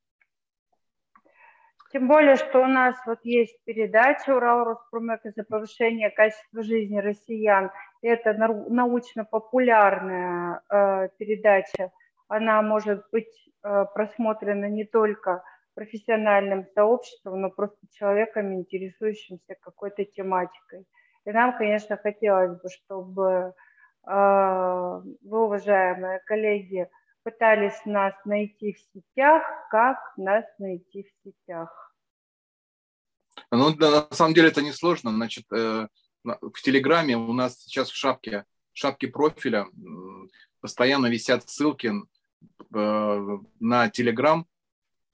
Тем 1.92 2.08
более, 2.08 2.36
что 2.36 2.60
у 2.60 2.66
нас 2.66 2.96
вот 3.06 3.18
есть 3.22 3.58
передача 3.64 4.34
«Урал 4.34 4.64
Роспромека» 4.64 5.30
за 5.36 5.44
повышение 5.44 6.10
качества 6.10 6.62
жизни 6.62 6.98
россиян. 6.98 7.70
Это 8.00 8.32
научно-популярная 8.32 10.62
э, 10.70 11.10
передача. 11.18 11.92
Она 12.28 12.62
может 12.62 13.04
быть 13.12 13.28
э, 13.62 13.84
просмотрена 13.94 14.70
не 14.70 14.86
только 14.86 15.44
профессиональным 15.74 16.64
сообществом, 16.74 17.42
но 17.42 17.50
просто 17.50 17.86
человеком, 17.92 18.54
интересующимся 18.54 19.54
какой-то 19.60 20.06
тематикой. 20.06 20.86
И 21.24 21.30
нам, 21.30 21.56
конечно, 21.56 21.96
хотелось 21.96 22.60
бы, 22.60 22.68
чтобы 22.68 23.54
э, 24.06 24.10
вы, 24.10 25.44
уважаемые 25.44 26.20
коллеги, 26.26 26.88
пытались 27.22 27.80
нас 27.84 28.14
найти 28.24 28.72
в 28.72 28.78
сетях, 28.92 29.42
как 29.70 29.98
нас 30.16 30.44
найти 30.58 31.04
в 31.04 31.28
сетях. 31.28 31.94
Ну, 33.50 33.74
да, 33.74 34.06
на 34.10 34.16
самом 34.16 34.34
деле 34.34 34.48
это 34.48 34.62
несложно. 34.62 35.12
Значит, 35.12 35.44
э, 35.52 35.86
в 36.24 36.62
Телеграме 36.62 37.16
у 37.16 37.32
нас 37.32 37.62
сейчас 37.62 37.90
в 37.90 37.96
шапке, 37.96 38.44
в 38.72 38.78
шапке 38.78 39.08
профиля 39.08 39.66
постоянно 40.60 41.06
висят 41.06 41.48
ссылки 41.48 41.92
э, 42.74 43.38
на 43.60 43.90
Телеграм, 43.90 44.46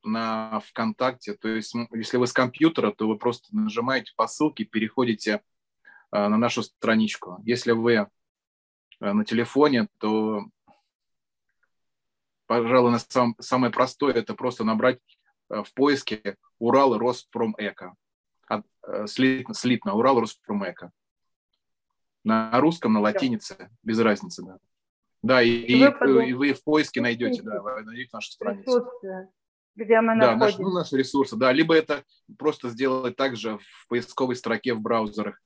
на 0.04 0.60
ВКонтакте. 0.60 1.34
То 1.34 1.48
есть, 1.48 1.74
если 1.92 2.16
вы 2.16 2.26
с 2.26 2.32
компьютера, 2.32 2.92
то 2.92 3.06
вы 3.06 3.18
просто 3.18 3.54
нажимаете 3.54 4.12
по 4.16 4.26
ссылке, 4.26 4.64
переходите 4.64 5.42
на 6.10 6.36
нашу 6.36 6.62
страничку. 6.62 7.40
Если 7.44 7.72
вы 7.72 7.92
э, 7.94 8.06
на 9.00 9.24
телефоне, 9.24 9.88
то, 9.98 10.44
пожалуй, 12.46 12.92
на 12.92 12.98
сам, 12.98 13.34
самое 13.38 13.72
простое– 13.72 14.12
это 14.14 14.34
просто 14.34 14.64
набрать 14.64 15.00
в 15.48 15.72
поиске 15.74 16.36
Урал 16.58 16.98
Роспромэко. 16.98 17.94
Слитно, 19.06 19.54
слитно 19.54 19.94
Урал 19.94 20.20
Роспромэко. 20.20 20.90
На 22.24 22.58
русском, 22.60 22.92
на 22.92 23.00
латинице, 23.00 23.70
без 23.82 23.98
разницы, 23.98 24.42
да. 24.42 24.58
Да, 25.22 25.42
и, 25.42 25.50
и, 25.50 25.84
вы, 25.84 26.28
и 26.28 26.32
вы 26.32 26.52
в 26.52 26.62
поиске 26.62 27.00
найдете, 27.00 27.42
да, 27.42 27.60
вы 27.60 27.82
найдете 27.82 28.10
нашу 28.12 28.30
страницу. 28.30 28.86
Где 29.74 30.00
мы 30.00 30.18
да, 30.18 30.34
находимся. 30.34 30.38
Наш, 30.38 30.58
ну, 30.58 30.70
наши 30.72 30.96
ресурсы, 30.96 31.36
да. 31.36 31.52
Либо 31.52 31.74
это 31.74 32.04
просто 32.36 32.68
сделать 32.68 33.16
также 33.16 33.58
в 33.58 33.88
поисковой 33.88 34.36
строке 34.36 34.74
в 34.74 34.80
браузерах. 34.80 35.40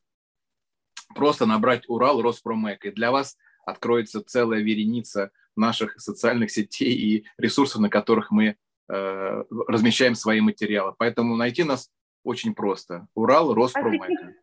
Просто 1.15 1.47
набрать 1.47 1.89
Урал 1.89 2.23
Роспромек, 2.23 2.85
и 2.85 2.91
для 2.91 3.11
вас 3.11 3.37
откроется 3.65 4.23
целая 4.25 4.61
вереница 4.61 5.31
наших 5.57 6.01
социальных 6.01 6.51
сетей 6.51 6.95
и 6.95 7.27
ресурсов, 7.39 7.81
на 7.81 7.91
которых 7.91 8.31
мы 8.31 8.57
э, 8.89 9.45
размещаем 9.69 10.15
свои 10.15 10.41
материалы. 10.41 10.95
Поэтому 10.99 11.37
найти 11.37 11.65
нас 11.65 11.91
очень 12.25 12.55
просто. 12.55 13.07
Урал 13.15 13.55
Роспромека. 13.55 14.05
А 14.05 14.07
таких, 14.07 14.37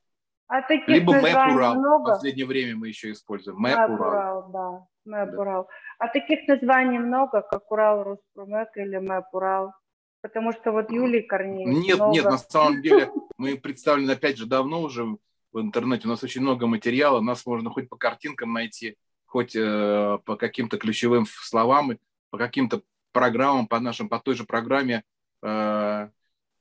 а 0.48 0.62
таких 0.62 0.88
Либо 0.88 1.14
Мэп 1.14 1.56
Урал. 1.56 1.76
Много? 1.76 2.04
В 2.04 2.16
последнее 2.16 2.46
время 2.46 2.76
мы 2.76 2.88
еще 2.88 3.12
используем. 3.12 3.58
Мэп 3.60 3.78
Урал. 3.78 4.00
Урал 4.00 4.52
да. 4.52 4.88
Мэп 5.06 5.32
да. 5.32 5.42
Урал. 5.42 5.70
А 5.98 6.08
таких 6.08 6.48
названий 6.48 7.00
много, 7.00 7.42
как 7.42 7.72
Урал 7.72 8.04
Роспромек 8.04 8.70
или 8.76 8.98
Мэп 8.98 9.26
Урал? 9.32 9.74
Потому 10.22 10.52
что 10.52 10.72
вот 10.72 10.92
Юлий 10.92 11.22
Корнеев 11.22 11.70
Нет, 11.70 11.96
много. 11.96 12.14
нет, 12.14 12.26
на 12.26 12.38
самом 12.38 12.82
деле 12.82 13.10
мы 13.38 13.56
представлены 13.58 14.12
опять 14.12 14.38
же 14.38 14.46
давно 14.46 14.82
уже 14.82 15.18
в 15.52 15.60
интернете. 15.60 16.08
У 16.08 16.10
нас 16.10 16.24
очень 16.24 16.42
много 16.42 16.68
материала. 16.68 17.22
Нас 17.22 17.46
можно 17.46 17.70
хоть 17.70 17.90
по 17.90 17.98
картинкам 17.98 18.54
найти, 18.54 18.96
хоть 19.26 19.56
э, 19.56 20.20
по 20.26 20.36
каким-то 20.36 20.78
ключевым 20.78 21.26
словам, 21.26 21.98
по 22.30 22.38
каким-то 22.38 22.82
программам, 23.12 23.68
по 23.68 23.80
нашим, 23.80 24.10
по 24.10 24.20
той 24.20 24.36
же 24.36 24.46
программе 24.46 25.04
э, 25.42 25.48
э 25.48 26.10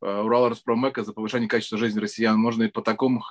Урал 0.01 0.49
Роспромека 0.49 1.03
за 1.03 1.13
повышение 1.13 1.49
качества 1.49 1.77
жизни 1.77 1.99
россиян. 1.99 2.39
Можно 2.39 2.65
и 2.65 2.69
по 2.69 2.83
такому 2.83 3.23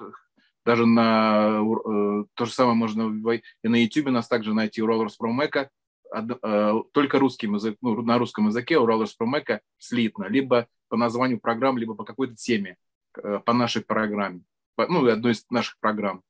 даже 0.68 0.86
на 0.86 1.62
э, 1.62 2.26
то 2.34 2.45
же 2.45 2.51
самое 2.51 2.76
можно 2.76 3.32
и 3.64 3.68
на 3.70 3.82
YouTube 3.82 4.10
нас 4.10 4.28
также 4.28 4.53
найти 4.53 4.82
Урал 4.82 5.01
Роспромека, 5.01 5.70
э, 6.14 6.74
только 6.91 7.20
русским 7.20 7.55
язык, 7.55 7.78
ну, 7.82 8.01
на 8.01 8.18
русском 8.18 8.47
языке 8.47 8.78
Урал 8.78 8.99
Роспромека 8.99 9.62
слитно, 9.78 10.26
либо 10.26 10.68
по 10.89 10.97
названию 10.97 11.39
программ, 11.39 11.78
либо 11.78 11.95
по 11.95 12.03
какой-то 12.03 12.36
теме, 12.36 12.76
э, 13.16 13.39
по 13.45 13.53
нашей 13.53 13.82
программе, 13.82 14.41
ну, 14.78 15.07
одной 15.07 15.32
из 15.34 15.45
наших 15.49 15.80
программ. 15.80 16.21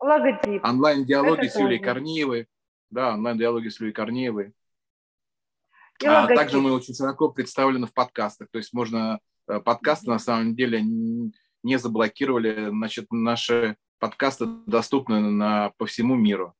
Логотип. 0.00 0.64
Онлайн-диалоги 0.64 1.46
с 1.46 1.58
Юлией 1.58 1.82
Корнеевой. 1.82 2.46
Да, 2.90 3.14
онлайн-диалоги 3.14 3.68
с 3.68 3.80
Юлией 3.80 3.94
Корнеевой. 3.94 4.52
а 6.04 6.26
также 6.28 6.60
мы 6.60 6.72
очень 6.72 6.94
широко 6.94 7.28
представлены 7.30 7.86
в 7.86 7.92
подкастах. 7.92 8.48
То 8.50 8.58
есть 8.58 8.72
можно 8.72 9.18
подкасты 9.46 10.10
на 10.10 10.18
самом 10.18 10.54
деле 10.54 10.82
не 10.82 11.78
заблокировали. 11.78 12.68
Значит, 12.68 13.06
наши 13.10 13.76
подкасты 13.98 14.46
доступны 14.66 15.20
на, 15.20 15.72
по 15.76 15.86
всему 15.86 16.14
миру. 16.14 16.54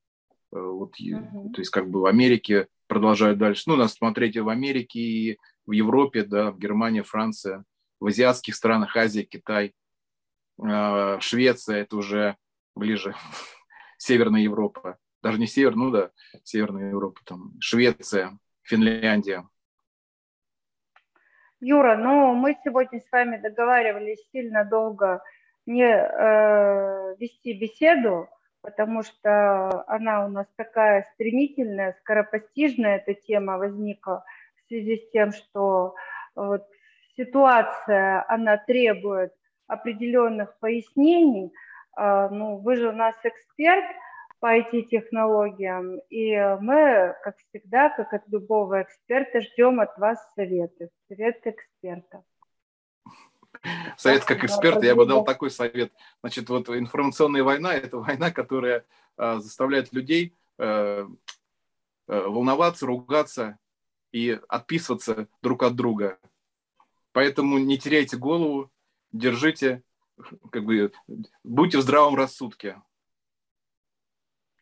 Э, 0.53 0.61
вот, 0.61 0.95
uh-huh. 1.01 1.53
То 1.53 1.61
есть 1.61 1.71
как 1.71 1.89
бы 1.91 2.01
в 2.01 2.07
Америке 2.07 2.69
продолжают 2.87 3.39
дальше. 3.39 3.65
Ну, 3.67 3.77
нас 3.77 3.95
смотреть 3.95 4.37
и 4.37 4.41
в 4.41 4.49
Америке, 4.49 4.99
и 4.99 5.39
в 5.67 5.73
Европе, 5.73 6.25
да, 6.25 6.51
в 6.51 6.59
Германии, 6.59 7.03
Франция, 7.03 7.65
в 8.01 8.07
азиатских 8.07 8.55
странах, 8.55 8.97
Азия, 8.97 9.25
Китай, 9.25 9.67
э, 9.67 9.73
Швеция, 11.21 11.83
это 11.83 11.97
уже 11.97 12.37
ближе, 12.75 13.15
Северная 13.99 14.41
Европа. 14.41 14.99
Даже 15.23 15.39
не 15.39 15.47
Север, 15.47 15.75
ну 15.75 15.91
да, 15.91 16.11
Северная 16.45 16.91
Европа, 16.91 17.21
там, 17.25 17.53
Швеция, 17.61 18.39
Финляндия. 18.63 19.45
Юра, 21.61 21.97
ну 21.97 22.35
мы 22.35 22.57
сегодня 22.63 23.01
с 23.01 23.11
вами 23.11 23.37
договаривались 23.37 24.25
сильно 24.31 24.65
долго 24.65 25.23
не 25.67 25.85
э, 25.85 27.17
вести 27.19 27.53
беседу, 27.53 28.29
потому 28.63 29.03
что 29.03 29.85
она 29.89 30.25
у 30.25 30.29
нас 30.29 30.47
такая 30.57 31.07
стремительная, 31.15 31.97
скоропостижная 32.01 32.97
эта 32.97 33.15
тема 33.15 33.59
возникла 33.59 34.25
в 34.57 34.69
связи 34.69 34.99
с 34.99 35.11
тем, 35.11 35.33
что 35.33 35.95
вот, 36.37 36.65
ситуация, 37.17 38.25
она 38.29 38.57
требует 38.57 39.33
определенных 39.69 40.59
пояснений. 40.59 41.53
Э, 41.97 42.29
ну, 42.31 42.57
вы 42.57 42.77
же 42.77 42.89
у 42.89 42.93
нас 42.93 43.15
эксперт, 43.23 43.85
по 44.41 44.57
IT-технологиям. 44.57 45.99
И 46.11 46.37
мы, 46.61 47.15
как 47.23 47.37
всегда, 47.39 47.89
как 47.91 48.13
от 48.13 48.29
любого 48.29 48.83
эксперта, 48.83 49.41
ждем 49.41 49.81
от 49.81 49.97
вас 49.99 50.19
советы. 50.35 50.91
Совет 51.09 51.41
эксперта. 51.45 52.23
Совет 53.97 54.25
как 54.25 54.45
эксперт, 54.45 54.83
я 54.85 54.95
бы 54.95 55.07
дал 55.07 55.25
такой 55.25 55.51
совет. 55.51 55.93
Значит, 56.21 56.49
вот 56.49 56.69
информационная 56.69 57.43
война– 57.43 57.75
это 57.75 57.99
война, 57.99 58.31
которая 58.31 58.85
э, 59.17 59.39
заставляет 59.39 59.93
людей 59.93 60.37
э, 60.59 61.07
э, 62.07 62.21
волноваться, 62.21 62.87
ругаться 62.87 63.59
и 64.13 64.39
отписываться 64.49 65.27
друг 65.43 65.65
от 65.65 65.75
друга. 65.75 66.19
Поэтому 67.13 67.59
не 67.59 67.79
теряйте 67.79 68.17
голову, 68.17 68.71
держите, 69.13 69.83
как 70.51 70.65
бы, 70.65 70.93
будьте 71.45 71.79
в 71.79 71.83
здравом 71.83 72.15
рассудке. 72.15 72.81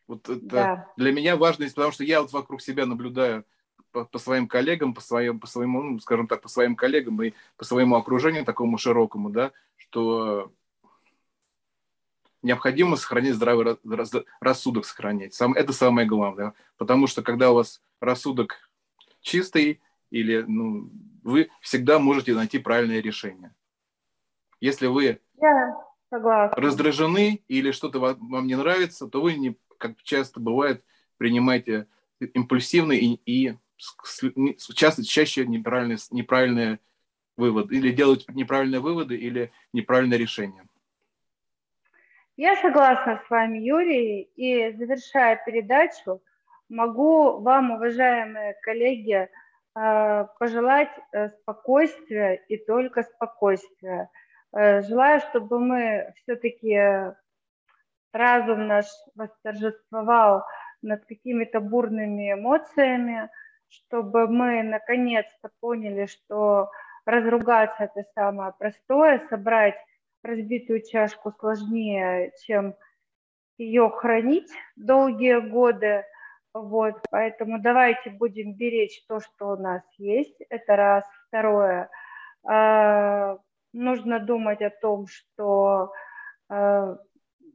Вот 0.07 0.29
это 0.29 0.39
да. 0.41 0.93
для 0.95 1.11
меня 1.11 1.35
важность, 1.35 1.75
потому 1.75 1.91
что 1.91 2.03
я 2.03 2.21
вот 2.21 2.31
вокруг 2.31 2.61
себя 2.61 2.85
наблюдаю 2.85 3.45
по, 3.91 4.05
по 4.05 4.19
своим 4.19 4.47
коллегам, 4.47 4.93
по 4.93 5.01
своим, 5.01 5.39
по 5.39 5.47
своему, 5.47 5.81
ну, 5.81 5.99
скажем 5.99 6.27
так, 6.27 6.41
по 6.41 6.47
своим 6.47 6.75
коллегам 6.75 7.21
и 7.21 7.33
по 7.57 7.65
своему 7.65 7.95
окружению 7.95 8.45
такому 8.45 8.77
широкому, 8.77 9.29
да, 9.29 9.51
что 9.75 10.53
необходимо 12.41 12.95
сохранить 12.95 13.35
здравый 13.35 13.77
рассудок, 14.39 14.85
сохранять. 14.85 15.33
Сам, 15.33 15.53
это 15.53 15.73
самое 15.73 16.07
главное. 16.07 16.53
Потому 16.77 17.07
что 17.07 17.21
когда 17.21 17.51
у 17.51 17.55
вас 17.55 17.81
рассудок 17.99 18.69
чистый, 19.21 19.81
или 20.09 20.45
ну, 20.47 20.89
вы 21.23 21.49
всегда 21.61 21.99
можете 21.99 22.33
найти 22.33 22.59
правильное 22.59 23.01
решение. 23.01 23.53
Если 24.59 24.87
вы 24.87 25.19
раздражены 26.09 27.43
или 27.47 27.71
что-то 27.71 27.99
вам 27.99 28.47
не 28.47 28.55
нравится, 28.55 29.07
то 29.07 29.21
вы 29.21 29.35
не 29.35 29.57
как 29.77 30.01
часто 30.03 30.39
бывает, 30.39 30.83
принимаете 31.17 31.87
импульсивные 32.19 32.99
и, 32.99 33.21
и 33.25 33.57
часто 34.75 35.05
чаще 35.05 35.45
неправильные, 35.45 35.97
неправильные 36.11 36.79
выводы, 37.35 37.75
или 37.75 37.91
делать 37.91 38.25
неправильные 38.29 38.79
выводы, 38.79 39.15
или 39.15 39.51
неправильное 39.73 40.17
решение. 40.17 40.63
Я 42.35 42.55
согласна 42.57 43.21
с 43.25 43.29
вами, 43.29 43.59
Юрий, 43.59 44.29
и 44.35 44.71
завершая 44.73 45.41
передачу, 45.45 46.21
могу 46.69 47.39
вам, 47.39 47.71
уважаемые 47.71 48.55
коллеги, 48.61 49.27
э, 49.75 50.25
пожелать 50.39 50.91
э, 51.13 51.29
спокойствия 51.29 52.35
и 52.47 52.57
только 52.57 53.03
спокойствия. 53.03 54.09
Э, 54.57 54.81
желаю, 54.81 55.19
чтобы 55.19 55.59
мы 55.59 56.13
все-таки 56.15 57.13
разум 58.11 58.65
наш 58.65 58.87
восторжествовал 59.13 60.45
над 60.81 61.05
какими-то 61.05 61.59
бурными 61.59 62.33
эмоциями, 62.33 63.29
чтобы 63.67 64.27
мы 64.27 64.63
наконец-то 64.63 65.51
поняли, 65.59 66.07
что 66.07 66.71
разругаться 67.05 67.83
это 67.83 68.03
самое 68.15 68.51
простое, 68.57 69.21
собрать 69.29 69.75
разбитую 70.23 70.81
чашку 70.81 71.31
сложнее, 71.39 72.31
чем 72.43 72.73
ее 73.59 73.91
хранить 73.91 74.51
долгие 74.75 75.39
годы. 75.39 76.03
Вот, 76.53 76.95
поэтому 77.11 77.59
давайте 77.59 78.09
будем 78.09 78.55
беречь 78.55 79.05
то, 79.07 79.19
что 79.19 79.49
у 79.49 79.57
нас 79.57 79.83
есть. 79.99 80.41
Это 80.49 80.75
раз. 80.75 81.05
Второе. 81.27 81.89
Нужно 83.73 84.19
думать 84.19 84.61
о 84.61 84.69
том, 84.69 85.07
что 85.07 85.91
э, 86.49 86.95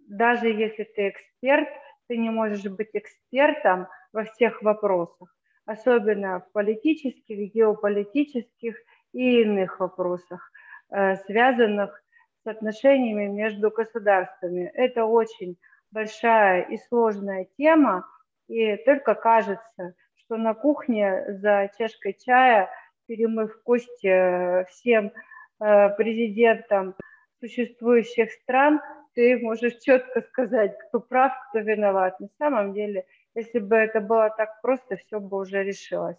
даже 0.09 0.49
если 0.49 0.85
ты 0.85 1.09
эксперт, 1.09 1.69
ты 2.09 2.17
не 2.17 2.31
можешь 2.31 2.65
быть 2.65 2.91
экспертом 2.93 3.89
во 4.13 4.25
всех 4.25 4.63
вопросах, 4.63 5.35
особенно 5.65 6.41
в 6.41 6.53
политических, 6.53 7.53
геополитических 7.53 8.77
и 9.13 9.43
иных 9.43 9.81
вопросах, 9.81 10.51
э, 10.91 11.17
связанных 11.17 12.03
с 12.45 12.47
отношениями 12.47 13.27
между 13.27 13.71
государствами. 13.71 14.71
Это 14.75 15.05
очень 15.05 15.57
большая 15.91 16.63
и 16.63 16.77
сложная 16.89 17.47
тема, 17.57 18.07
и 18.49 18.77
только 18.77 19.15
кажется, 19.15 19.95
что 20.17 20.37
на 20.37 20.55
кухне 20.55 21.25
за 21.41 21.71
чашкой 21.79 22.17
чая, 22.25 22.69
перемыв 23.07 23.63
кости 23.63 24.07
э, 24.07 24.65
всем 24.67 25.13
президентам 25.97 26.95
существующих 27.41 28.31
стран, 28.33 28.81
ты 29.15 29.39
можешь 29.39 29.77
четко 29.79 30.23
сказать, 30.23 30.77
кто 30.89 31.01
прав, 31.01 31.33
кто 31.49 31.59
виноват. 31.61 32.19
На 32.21 32.29
самом 32.39 32.73
деле, 32.73 33.05
если 33.35 33.59
бы 33.59 33.77
это 33.77 34.01
было 34.01 34.31
так 34.37 34.61
просто, 34.63 34.97
все 34.97 35.21
бы 35.21 35.39
уже 35.39 35.63
решилось. 35.63 36.17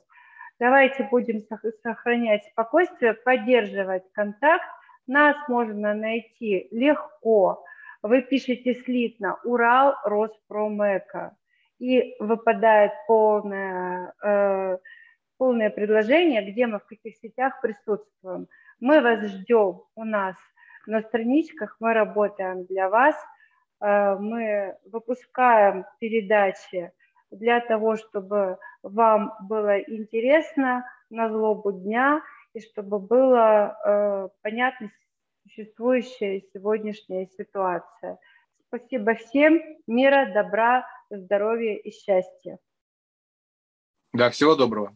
Давайте 0.60 1.08
будем 1.10 1.42
сохранять 1.82 2.46
спокойствие, 2.52 3.14
поддерживать 3.14 4.04
контакт. 4.14 4.66
Нас 5.08 5.36
можно 5.48 5.94
найти 5.94 6.68
легко. 6.72 7.64
Вы 8.02 8.22
пишете 8.22 8.76
слитно 8.76 9.40
«Урал 9.44 9.96
Роспромека» 10.04 11.36
и 11.80 12.16
выпадает 12.20 12.92
полное, 13.08 14.14
э, 14.24 14.78
полное 15.38 15.70
предложение, 15.70 16.50
где 16.50 16.68
мы 16.68 16.80
в 16.80 16.86
каких 16.86 17.18
сетях 17.18 17.60
присутствуем. 17.62 18.48
Мы 18.84 19.00
вас 19.00 19.24
ждем 19.32 19.82
у 19.96 20.04
нас 20.04 20.36
на 20.88 21.02
страничках, 21.04 21.78
мы 21.80 21.94
работаем 21.94 22.66
для 22.66 22.90
вас, 22.90 23.16
э, 23.80 24.18
мы 24.20 24.76
выпускаем 24.92 25.86
передачи 26.00 26.92
для 27.32 27.62
того, 27.62 27.96
чтобы 27.96 28.58
вам 28.82 29.34
было 29.48 29.80
интересно 29.80 30.84
на 31.10 31.30
злобу 31.30 31.72
дня 31.72 32.22
и 32.54 32.60
чтобы 32.60 33.00
было 33.00 33.74
э, 33.86 34.30
понятно 34.42 34.92
существующая 35.44 36.44
сегодняшняя 36.54 37.28
ситуация. 37.38 38.20
Спасибо 38.68 39.16
всем, 39.16 39.62
мира, 39.88 40.30
добра, 40.34 40.86
здоровья 41.10 41.78
и 41.78 41.90
счастья. 41.90 42.60
Да, 44.12 44.30
всего 44.30 44.58
доброго. 44.58 44.94